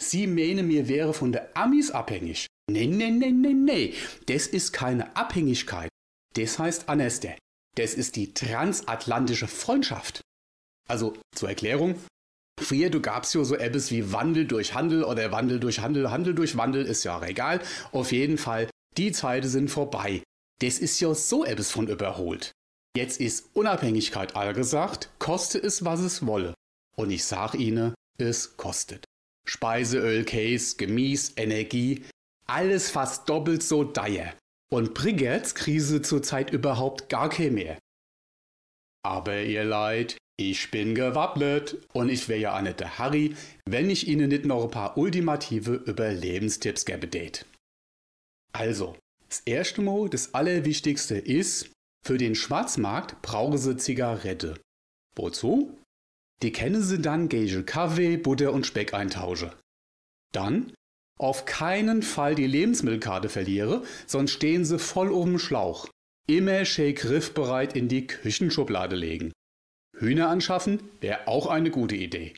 Sie 0.00 0.26
meinen, 0.26 0.66
mir 0.66 0.88
wäre 0.88 1.12
von 1.12 1.32
der 1.32 1.56
Amis 1.56 1.90
abhängig. 1.90 2.46
Nee, 2.70 2.86
nee, 2.86 3.10
nee, 3.10 3.30
nee, 3.30 3.52
nee. 3.52 3.94
Das 4.26 4.46
ist 4.46 4.72
keine 4.72 5.14
Abhängigkeit. 5.16 5.90
Das 6.34 6.58
heißt 6.58 6.88
Aneste. 6.88 7.36
Das 7.76 7.94
ist 7.94 8.16
die 8.16 8.32
transatlantische 8.32 9.46
Freundschaft. 9.46 10.20
Also 10.88 11.16
zur 11.34 11.50
Erklärung. 11.50 11.96
Früher, 12.60 12.90
du 12.90 13.00
gab's 13.00 13.32
ja 13.32 13.42
so 13.42 13.56
etwas 13.56 13.90
wie 13.90 14.12
Wandel 14.12 14.46
durch 14.46 14.74
Handel 14.74 15.02
oder 15.02 15.32
Wandel 15.32 15.60
durch 15.60 15.80
Handel, 15.80 16.10
Handel 16.10 16.34
durch 16.34 16.56
Wandel, 16.56 16.84
ist 16.84 17.04
ja 17.04 17.20
egal. 17.22 17.60
Auf 17.90 18.12
jeden 18.12 18.38
Fall, 18.38 18.68
die 18.96 19.12
Zeiten 19.12 19.48
sind 19.48 19.70
vorbei. 19.70 20.22
Das 20.60 20.78
ist 20.78 21.00
ja 21.00 21.14
so 21.14 21.44
etwas 21.44 21.70
von 21.70 21.88
überholt. 21.88 22.52
Jetzt 22.96 23.20
ist 23.20 23.48
Unabhängigkeit 23.54 24.36
allgesagt, 24.36 25.10
koste 25.18 25.58
es, 25.58 25.84
was 25.84 26.00
es 26.00 26.26
wolle. 26.26 26.54
Und 26.96 27.10
ich 27.10 27.24
sag 27.24 27.54
Ihnen, 27.54 27.94
es 28.18 28.56
kostet. 28.56 29.04
Speiseöl, 29.46 30.24
Case, 30.24 30.76
Gemüse, 30.76 31.32
Energie, 31.36 32.04
alles 32.46 32.90
fast 32.90 33.28
doppelt 33.28 33.62
so 33.62 33.84
teuer. 33.84 34.34
Und 34.70 34.92
Brigids 34.92 35.54
Krise 35.54 36.02
zurzeit 36.02 36.50
überhaupt 36.50 37.08
gar 37.08 37.30
keine 37.30 37.50
mehr. 37.52 37.78
Aber 39.02 39.40
ihr 39.40 39.64
Leid, 39.64 40.18
ich 40.40 40.70
bin 40.70 40.94
gewappnet 40.94 41.76
und 41.92 42.08
ich 42.08 42.28
wäre 42.28 42.40
ja 42.40 42.56
auch 42.56 42.62
nicht 42.62 42.98
Harry, 42.98 43.36
wenn 43.66 43.90
ich 43.90 44.08
Ihnen 44.08 44.30
nicht 44.30 44.46
noch 44.46 44.64
ein 44.64 44.70
paar 44.70 44.96
ultimative 44.96 45.74
Überlebenstipps 45.74 46.86
gäbe 46.86 47.06
date. 47.06 47.44
Also, 48.52 48.96
das 49.28 49.40
erste 49.40 49.82
Mal, 49.82 50.08
das 50.08 50.34
Allerwichtigste 50.34 51.16
ist, 51.16 51.70
für 52.02 52.16
den 52.16 52.34
Schwarzmarkt 52.34 53.20
brauchen 53.22 53.58
Sie 53.58 53.76
Zigarette. 53.76 54.58
Wozu? 55.14 55.76
Die 56.42 56.52
kennen 56.52 56.82
Sie 56.82 57.00
dann 57.00 57.28
gegen 57.28 57.66
Kaffee, 57.66 58.16
Butter 58.16 58.52
und 58.52 58.66
Speck 58.66 58.94
eintauschen. 58.94 59.52
Dann 60.32 60.72
auf 61.18 61.44
keinen 61.44 62.02
Fall 62.02 62.34
die 62.34 62.46
Lebensmittelkarte 62.46 63.28
verliere, 63.28 63.84
sonst 64.06 64.32
stehen 64.32 64.64
Sie 64.64 64.78
voll 64.78 65.12
oben 65.12 65.38
Schlauch. 65.38 65.86
Immer 66.26 66.64
schön 66.64 66.94
griffbereit 66.94 67.76
in 67.76 67.88
die 67.88 68.06
Küchenschublade 68.06 68.96
legen. 68.96 69.32
Hühner 70.00 70.28
anschaffen 70.28 70.80
wäre 71.00 71.28
auch 71.28 71.46
eine 71.46 71.70
gute 71.70 71.94
Idee. 71.94 72.34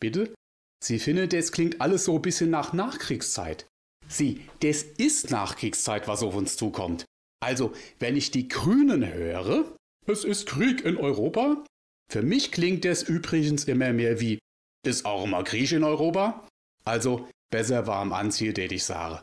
Bitte? 0.00 0.34
Sie 0.82 0.98
finden, 0.98 1.28
das 1.28 1.50
klingt 1.50 1.80
alles 1.80 2.04
so 2.04 2.16
ein 2.16 2.22
bisschen 2.22 2.50
nach 2.50 2.72
Nachkriegszeit. 2.72 3.66
Sie, 4.08 4.46
das 4.60 4.82
ist 4.82 5.30
Nachkriegszeit, 5.30 6.08
was 6.08 6.22
auf 6.22 6.34
uns 6.34 6.56
zukommt. 6.56 7.04
Also, 7.40 7.72
wenn 7.98 8.16
ich 8.16 8.30
die 8.30 8.48
Grünen 8.48 9.06
höre, 9.12 9.76
es 10.06 10.24
ist 10.24 10.46
Krieg 10.46 10.84
in 10.84 10.96
Europa. 10.96 11.64
Für 12.10 12.22
mich 12.22 12.52
klingt 12.52 12.84
das 12.84 13.02
übrigens 13.02 13.64
immer 13.64 13.92
mehr 13.92 14.20
wie, 14.20 14.38
ist 14.86 15.06
auch 15.06 15.24
immer 15.24 15.42
Krieg 15.42 15.72
in 15.72 15.84
Europa? 15.84 16.46
Also, 16.84 17.28
besser 17.50 17.86
warm 17.86 18.12
anziehen, 18.12 18.54
det 18.54 18.70
ich 18.72 18.84
sage. 18.84 19.20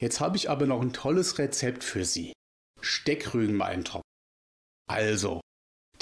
Jetzt 0.00 0.20
habe 0.20 0.36
ich 0.36 0.50
aber 0.50 0.66
noch 0.66 0.82
ein 0.82 0.92
tolles 0.92 1.38
Rezept 1.38 1.82
für 1.82 2.04
Sie. 2.04 2.34
Steckrügen 2.80 3.62
eintropfen. 3.62 4.02
Also, 4.86 5.40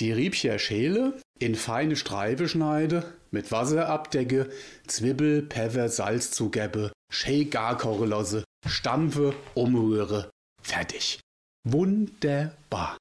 die 0.02 0.12
Riebcher 0.12 0.58
schäle, 0.58 1.20
in 1.38 1.54
feine 1.54 1.94
Streife 1.94 2.48
schneide, 2.48 3.14
mit 3.30 3.52
Wasser 3.52 3.88
abdecke, 3.88 4.50
Zwiebel, 4.88 5.46
Pfeffer, 5.48 5.88
Salz 5.88 6.32
zugebe, 6.32 6.92
schä 7.12 7.44
gar 7.44 7.78
koche 7.78 8.06
lasse, 8.06 8.44
stampfe, 8.66 9.32
umrühre, 9.54 10.30
fertig. 10.60 11.20
Wunderbar. 11.64 12.98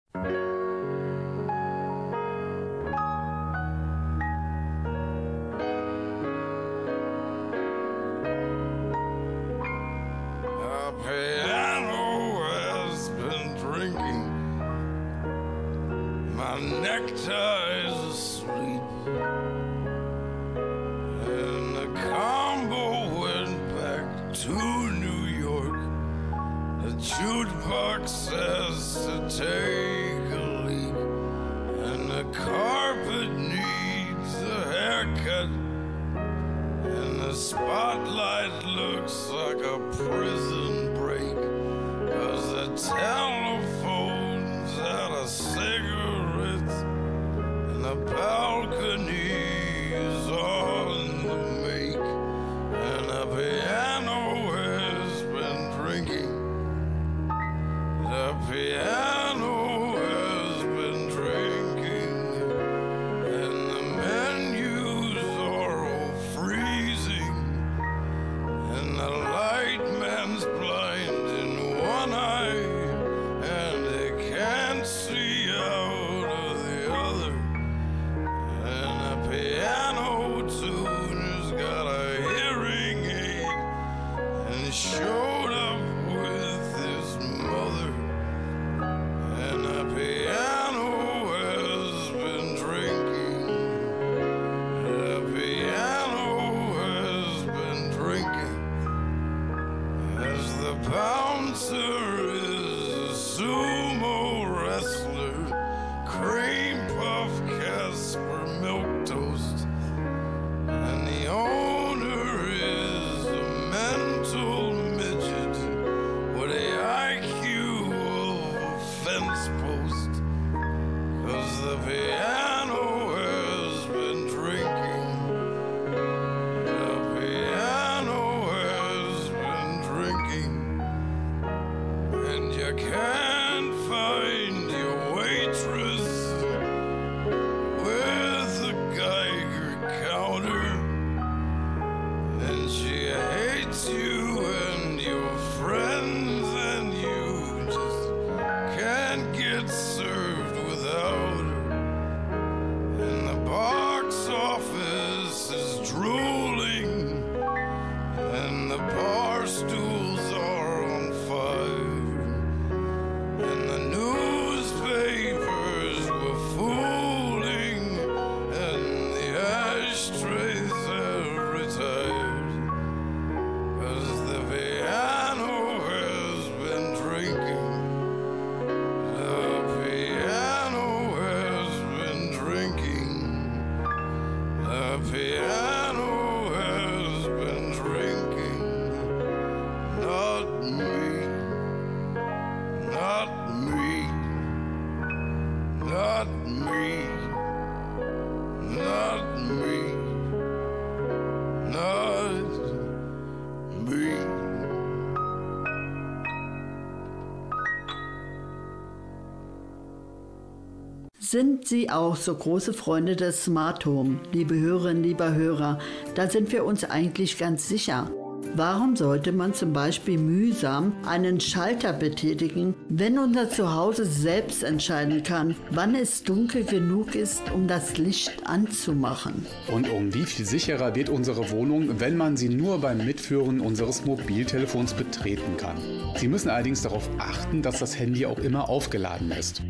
Sind 211.32 211.66
Sie 211.66 211.90
auch 211.90 212.18
so 212.18 212.36
große 212.36 212.74
Freunde 212.74 213.16
des 213.16 213.46
Smart 213.46 213.86
Home, 213.86 214.20
liebe 214.34 214.54
Hörerinnen, 214.54 215.02
lieber 215.02 215.34
Hörer? 215.34 215.80
Da 216.14 216.30
sind 216.30 216.52
wir 216.52 216.66
uns 216.66 216.84
eigentlich 216.84 217.38
ganz 217.38 217.70
sicher. 217.70 218.12
Warum 218.54 218.98
sollte 218.98 219.32
man 219.32 219.54
zum 219.54 219.72
Beispiel 219.72 220.18
mühsam 220.18 220.92
einen 221.06 221.40
Schalter 221.40 221.94
betätigen, 221.94 222.76
wenn 222.90 223.18
unser 223.18 223.50
Zuhause 223.50 224.04
selbst 224.04 224.62
entscheiden 224.62 225.24
kann, 225.24 225.56
wann 225.70 225.96
es 225.96 226.24
dunkel 226.24 226.66
genug 226.66 227.16
ist, 227.16 227.44
um 227.56 227.66
das 227.66 227.98
Licht 227.98 228.34
anzumachen? 228.46 229.46
Und 229.72 229.90
um 229.90 230.14
wie 230.14 230.26
viel 230.26 230.46
sicherer 230.46 230.96
wird 230.96 231.08
unsere 231.08 231.50
Wohnung, 231.50 232.02
wenn 232.02 232.18
man 232.18 232.36
sie 232.36 232.50
nur 232.50 232.82
beim 232.82 233.06
Mitführen 233.06 233.62
unseres 233.62 234.04
Mobiltelefons 234.04 234.96
betreten 234.96 235.56
kann. 235.56 235.78
Sie 236.18 236.28
müssen 236.28 236.50
allerdings 236.50 236.82
darauf 236.82 237.10
achten, 237.20 237.62
dass 237.62 237.80
das 237.80 237.98
Handy 237.98 238.26
auch 238.26 238.40
immer 238.40 238.68
aufgeladen 238.68 239.32
ist. 239.32 239.62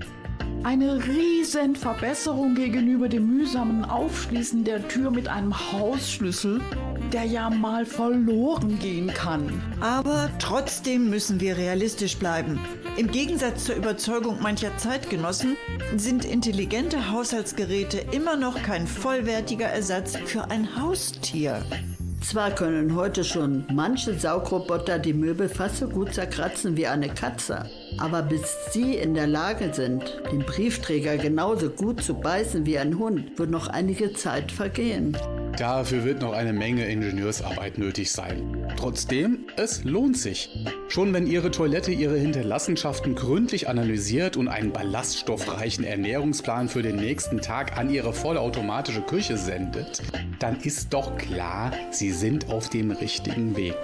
Eine 0.63 1.03
riesen 1.07 1.75
Verbesserung 1.75 2.53
gegenüber 2.53 3.09
dem 3.09 3.25
mühsamen 3.25 3.83
Aufschließen 3.83 4.63
der 4.63 4.87
Tür 4.87 5.09
mit 5.09 5.27
einem 5.27 5.55
Hausschlüssel, 5.71 6.61
der 7.11 7.23
ja 7.23 7.49
mal 7.49 7.83
verloren 7.83 8.77
gehen 8.77 9.07
kann. 9.07 9.59
Aber 9.79 10.29
trotzdem 10.37 11.09
müssen 11.09 11.39
wir 11.39 11.57
realistisch 11.57 12.15
bleiben. 12.17 12.59
Im 12.95 13.09
Gegensatz 13.09 13.65
zur 13.65 13.75
Überzeugung 13.75 14.39
mancher 14.39 14.77
Zeitgenossen 14.77 15.57
sind 15.97 16.25
intelligente 16.25 17.09
Haushaltsgeräte 17.09 17.97
immer 18.11 18.37
noch 18.37 18.61
kein 18.61 18.85
vollwertiger 18.85 19.67
Ersatz 19.67 20.15
für 20.25 20.51
ein 20.51 20.79
Haustier. 20.79 21.63
Zwar 22.21 22.51
können 22.51 22.93
heute 22.93 23.23
schon 23.23 23.65
manche 23.73 24.17
Saugroboter 24.17 24.99
die 24.99 25.13
Möbel 25.13 25.49
fast 25.49 25.77
so 25.77 25.87
gut 25.87 26.13
zerkratzen 26.13 26.77
wie 26.77 26.85
eine 26.85 27.09
Katze, 27.09 27.67
aber 27.97 28.21
bis 28.21 28.43
sie 28.71 28.95
in 28.95 29.13
der 29.13 29.27
Lage 29.27 29.73
sind, 29.73 30.21
den 30.31 30.39
Briefträger 30.39 31.17
genauso 31.17 31.69
gut 31.69 32.03
zu 32.03 32.13
beißen 32.15 32.65
wie 32.65 32.77
ein 32.77 32.97
Hund, 32.97 33.37
wird 33.37 33.49
noch 33.49 33.67
einige 33.67 34.13
Zeit 34.13 34.51
vergehen. 34.51 35.15
Dafür 35.57 36.05
wird 36.05 36.21
noch 36.21 36.33
eine 36.33 36.53
Menge 36.53 36.85
Ingenieursarbeit 36.85 37.77
nötig 37.77 38.11
sein. 38.11 38.65
Trotzdem, 38.77 39.45
es 39.57 39.83
lohnt 39.83 40.17
sich. 40.17 40.49
Schon 40.87 41.13
wenn 41.13 41.27
Ihre 41.27 41.51
Toilette 41.51 41.91
Ihre 41.91 42.17
Hinterlassenschaften 42.17 43.15
gründlich 43.15 43.67
analysiert 43.67 44.37
und 44.37 44.47
einen 44.47 44.71
ballaststoffreichen 44.71 45.83
Ernährungsplan 45.83 46.69
für 46.69 46.81
den 46.81 46.95
nächsten 46.95 47.41
Tag 47.41 47.77
an 47.77 47.89
Ihre 47.89 48.13
vollautomatische 48.13 49.01
Küche 49.01 49.37
sendet, 49.37 50.01
dann 50.39 50.57
ist 50.61 50.93
doch 50.93 51.17
klar, 51.17 51.71
Sie 51.91 52.11
sind 52.11 52.49
auf 52.49 52.69
dem 52.69 52.91
richtigen 52.91 53.55
Weg. 53.55 53.75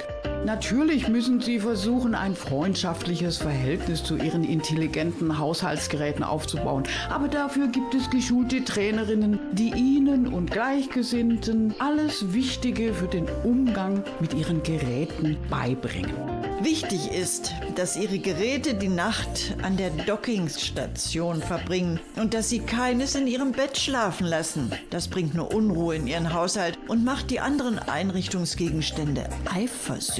Natürlich 0.45 1.09
müssen 1.09 1.41
Sie 1.41 1.59
versuchen, 1.59 2.15
ein 2.15 2.35
freundschaftliches 2.35 3.37
Verhältnis 3.37 4.03
zu 4.03 4.15
Ihren 4.15 4.43
intelligenten 4.43 5.37
Haushaltsgeräten 5.37 6.23
aufzubauen. 6.23 6.83
Aber 7.09 7.27
dafür 7.27 7.67
gibt 7.67 7.93
es 7.93 8.09
geschulte 8.09 8.63
Trainerinnen, 8.63 9.39
die 9.51 9.73
Ihnen 9.73 10.27
und 10.27 10.49
Gleichgesinnten 10.49 11.75
alles 11.79 12.33
Wichtige 12.33 12.93
für 12.93 13.07
den 13.07 13.27
Umgang 13.43 14.03
mit 14.19 14.33
Ihren 14.33 14.63
Geräten 14.63 15.37
beibringen. 15.49 16.13
Wichtig 16.61 17.11
ist, 17.11 17.53
dass 17.75 17.95
Ihre 17.95 18.17
Geräte 18.17 18.73
die 18.73 18.87
Nacht 18.87 19.55
an 19.61 19.77
der 19.77 19.91
Dockingstation 19.91 21.41
verbringen 21.41 21.99
und 22.15 22.33
dass 22.33 22.49
Sie 22.49 22.59
keines 22.59 23.13
in 23.13 23.27
Ihrem 23.27 23.51
Bett 23.51 23.77
schlafen 23.77 24.25
lassen. 24.25 24.71
Das 24.89 25.07
bringt 25.07 25.35
nur 25.35 25.53
Unruhe 25.53 25.95
in 25.95 26.07
Ihren 26.07 26.33
Haushalt 26.33 26.79
und 26.87 27.05
macht 27.05 27.29
die 27.29 27.39
anderen 27.39 27.77
Einrichtungsgegenstände 27.77 29.29
eifersüchtig. 29.53 30.16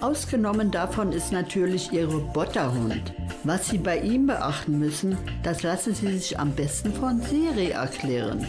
Ausgenommen 0.00 0.70
davon 0.70 1.12
ist 1.12 1.32
natürlich 1.32 1.92
Ihr 1.92 2.06
Roboterhund. 2.06 3.12
Was 3.44 3.68
Sie 3.68 3.78
bei 3.78 3.98
ihm 3.98 4.26
beachten 4.26 4.78
müssen, 4.78 5.16
das 5.42 5.62
lassen 5.62 5.94
Sie 5.94 6.18
sich 6.18 6.38
am 6.38 6.52
besten 6.52 6.92
von 6.92 7.20
Siri 7.20 7.70
erklären. 7.70 8.46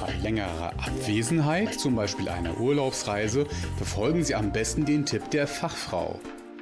Bei 0.00 0.12
längerer 0.22 0.72
Abwesenheit, 0.78 1.74
zum 1.74 1.96
Beispiel 1.96 2.28
einer 2.28 2.60
Urlaubsreise, 2.60 3.46
befolgen 3.78 4.22
Sie 4.22 4.34
am 4.34 4.52
besten 4.52 4.84
den 4.84 5.06
Tipp 5.06 5.30
der 5.30 5.46
Fachfrau. 5.46 6.20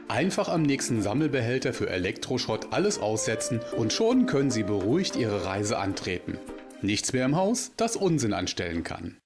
Einfach 0.08 0.48
am 0.48 0.62
nächsten 0.62 1.02
Sammelbehälter 1.02 1.72
für 1.72 1.88
Elektroschrott 1.88 2.68
alles 2.72 2.98
aussetzen 2.98 3.60
und 3.76 3.92
schon 3.92 4.26
können 4.26 4.50
Sie 4.50 4.62
beruhigt 4.62 5.16
Ihre 5.16 5.44
Reise 5.44 5.78
antreten. 5.78 6.38
Nichts 6.82 7.12
mehr 7.12 7.24
im 7.24 7.36
Haus, 7.36 7.72
das 7.76 7.96
Unsinn 7.96 8.32
anstellen 8.32 8.84
kann. 8.84 9.16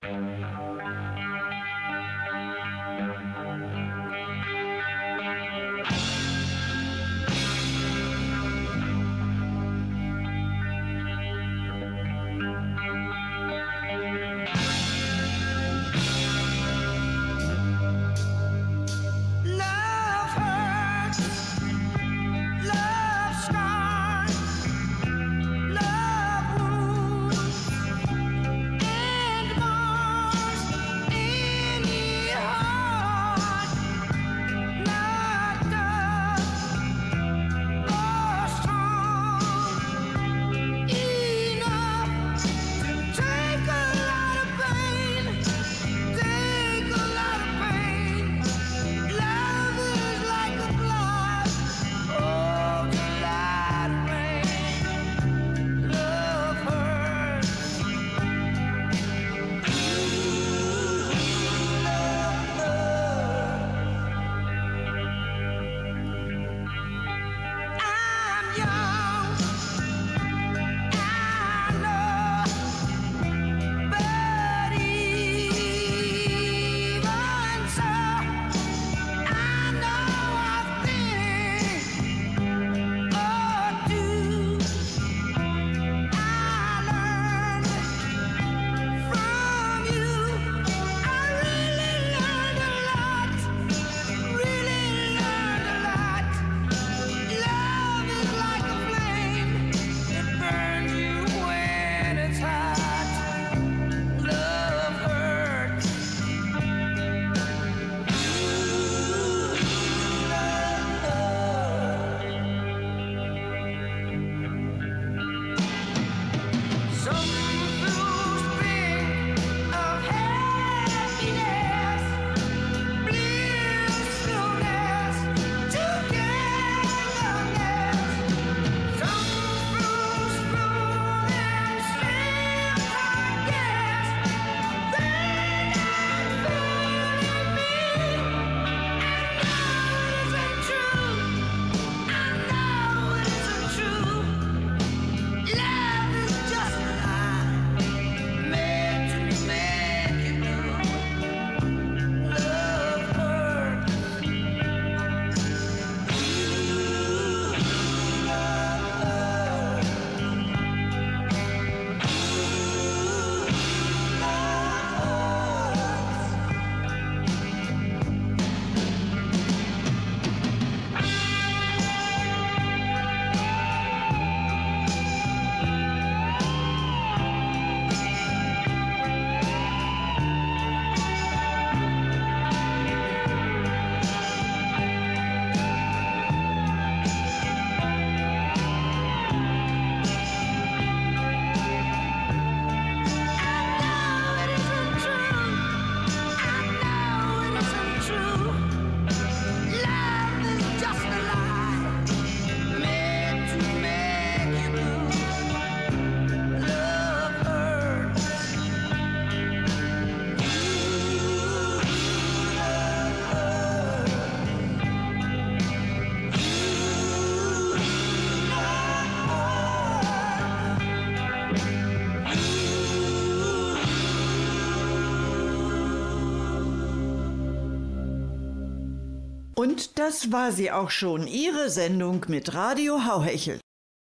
Und 229.67 229.99
das 229.99 230.31
war 230.31 230.53
sie 230.53 230.71
auch 230.71 230.91
schon, 230.91 231.27
Ihre 231.27 231.71
Sendung 231.71 232.25
mit 232.29 232.55
Radio 232.55 233.05
Hauhechel. 233.05 233.59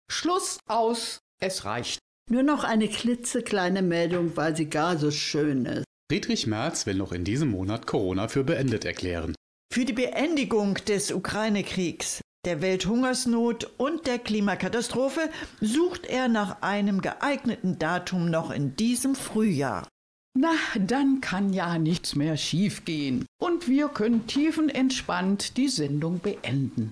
Schluss 0.07 0.59
aus, 0.67 1.17
es 1.41 1.65
reicht. 1.65 1.97
Nur 2.29 2.43
noch 2.43 2.63
eine 2.63 2.87
klitzekleine 2.87 3.81
Meldung, 3.81 4.37
weil 4.37 4.55
sie 4.55 4.69
gar 4.69 4.99
so 4.99 5.09
schön 5.09 5.65
ist. 5.65 5.83
Friedrich 6.11 6.45
Merz 6.45 6.85
will 6.85 6.93
noch 6.93 7.11
in 7.11 7.23
diesem 7.23 7.49
Monat 7.49 7.87
Corona 7.87 8.27
für 8.27 8.43
beendet 8.43 8.85
erklären. 8.85 9.33
Für 9.73 9.83
die 9.83 9.93
Beendigung 9.93 10.75
des 10.75 11.11
Ukraine-Kriegs, 11.11 12.21
der 12.45 12.61
Welthungersnot 12.61 13.67
und 13.77 14.05
der 14.05 14.19
Klimakatastrophe 14.19 15.27
sucht 15.59 16.05
er 16.05 16.27
nach 16.27 16.61
einem 16.61 17.01
geeigneten 17.01 17.79
Datum 17.79 18.29
noch 18.29 18.51
in 18.51 18.75
diesem 18.75 19.15
Frühjahr. 19.15 19.87
Na, 20.39 20.51
dann 20.79 21.19
kann 21.19 21.51
ja 21.51 21.79
nichts 21.79 22.15
mehr 22.15 22.37
schiefgehen. 22.37 23.25
Und 23.39 23.67
wir 23.67 23.89
können 23.89 24.27
tiefenentspannt 24.27 25.57
die 25.57 25.67
Sendung 25.67 26.19
beenden. 26.19 26.91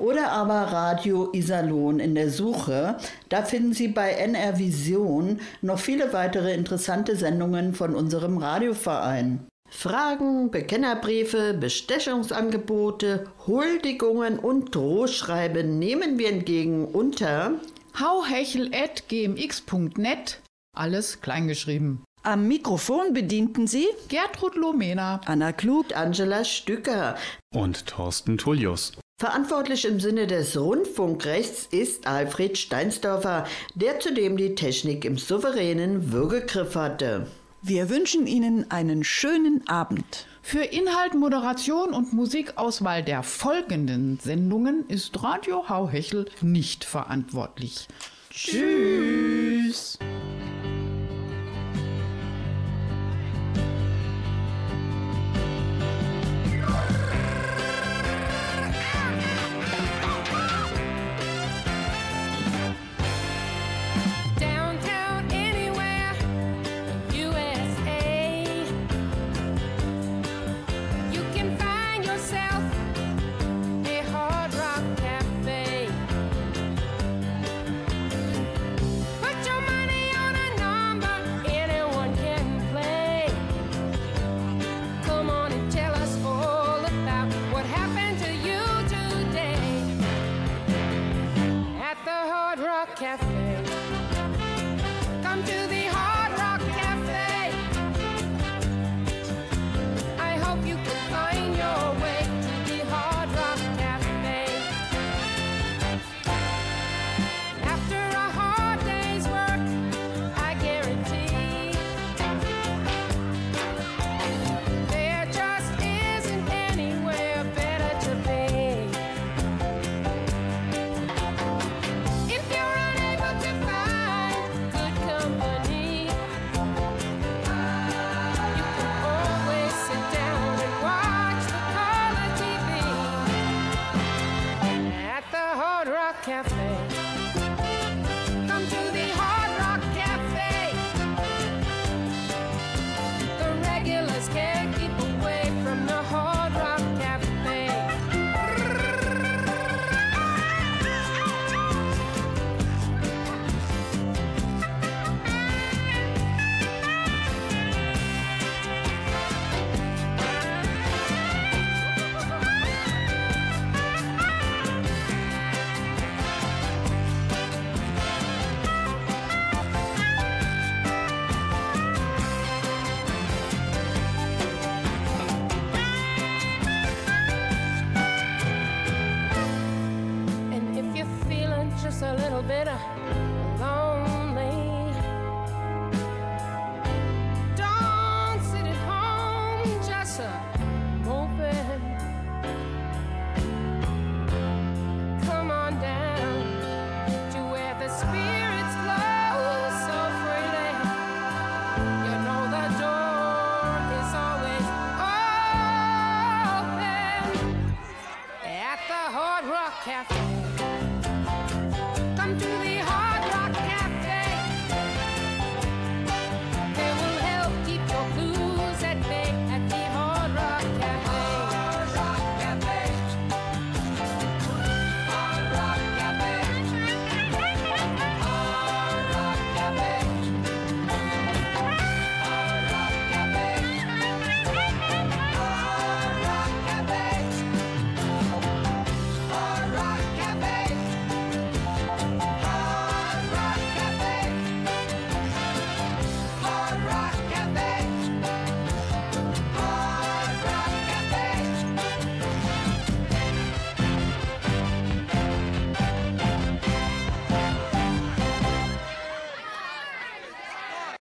Oder 0.00 0.32
aber 0.32 0.72
Radio 0.72 1.30
Iserlohn 1.32 2.00
in 2.00 2.14
der 2.16 2.30
Suche. 2.30 2.96
Da 3.28 3.42
finden 3.42 3.74
Sie 3.74 3.88
bei 3.88 4.10
NR 4.10 4.58
Vision 4.58 5.40
noch 5.62 5.78
viele 5.78 6.12
weitere 6.12 6.52
interessante 6.52 7.14
Sendungen 7.14 7.74
von 7.74 7.94
unserem 7.94 8.38
Radioverein. 8.38 9.46
Fragen, 9.76 10.50
Bekennerbriefe, 10.50 11.52
Bestechungsangebote, 11.52 13.26
Huldigungen 13.46 14.38
und 14.38 14.74
Drohschreiben 14.74 15.78
nehmen 15.78 16.18
wir 16.18 16.30
entgegen 16.30 16.86
unter 16.86 17.60
hauhechel.gmx.net, 18.00 20.40
alles 20.74 21.20
kleingeschrieben. 21.20 22.02
Am 22.22 22.48
Mikrofon 22.48 23.12
bedienten 23.12 23.66
Sie 23.66 23.86
Gertrud 24.08 24.54
Lomena. 24.54 25.20
Anna 25.26 25.52
Klug, 25.52 25.94
Angela 25.94 26.44
Stücker. 26.44 27.16
Und 27.52 27.86
Thorsten 27.86 28.38
Tullius. 28.38 28.92
Verantwortlich 29.20 29.84
im 29.84 30.00
Sinne 30.00 30.26
des 30.26 30.58
Rundfunkrechts 30.58 31.66
ist 31.66 32.06
Alfred 32.06 32.56
Steinsdorfer, 32.56 33.46
der 33.74 34.00
zudem 34.00 34.38
die 34.38 34.54
Technik 34.54 35.04
im 35.04 35.18
souveränen 35.18 36.12
Würgegriff 36.12 36.74
hatte. 36.74 37.26
Wir 37.66 37.88
wünschen 37.88 38.26
Ihnen 38.26 38.70
einen 38.70 39.04
schönen 39.04 39.66
Abend. 39.68 40.26
Für 40.42 40.64
Inhalt, 40.64 41.14
Moderation 41.14 41.94
und 41.94 42.12
Musikauswahl 42.12 43.02
der 43.02 43.22
folgenden 43.22 44.18
Sendungen 44.20 44.84
ist 44.88 45.22
Radio 45.22 45.66
Hauhechel 45.66 46.26
nicht 46.42 46.84
verantwortlich. 46.84 47.88
Tschüss. 48.28 49.98
Downtown 49.98 50.43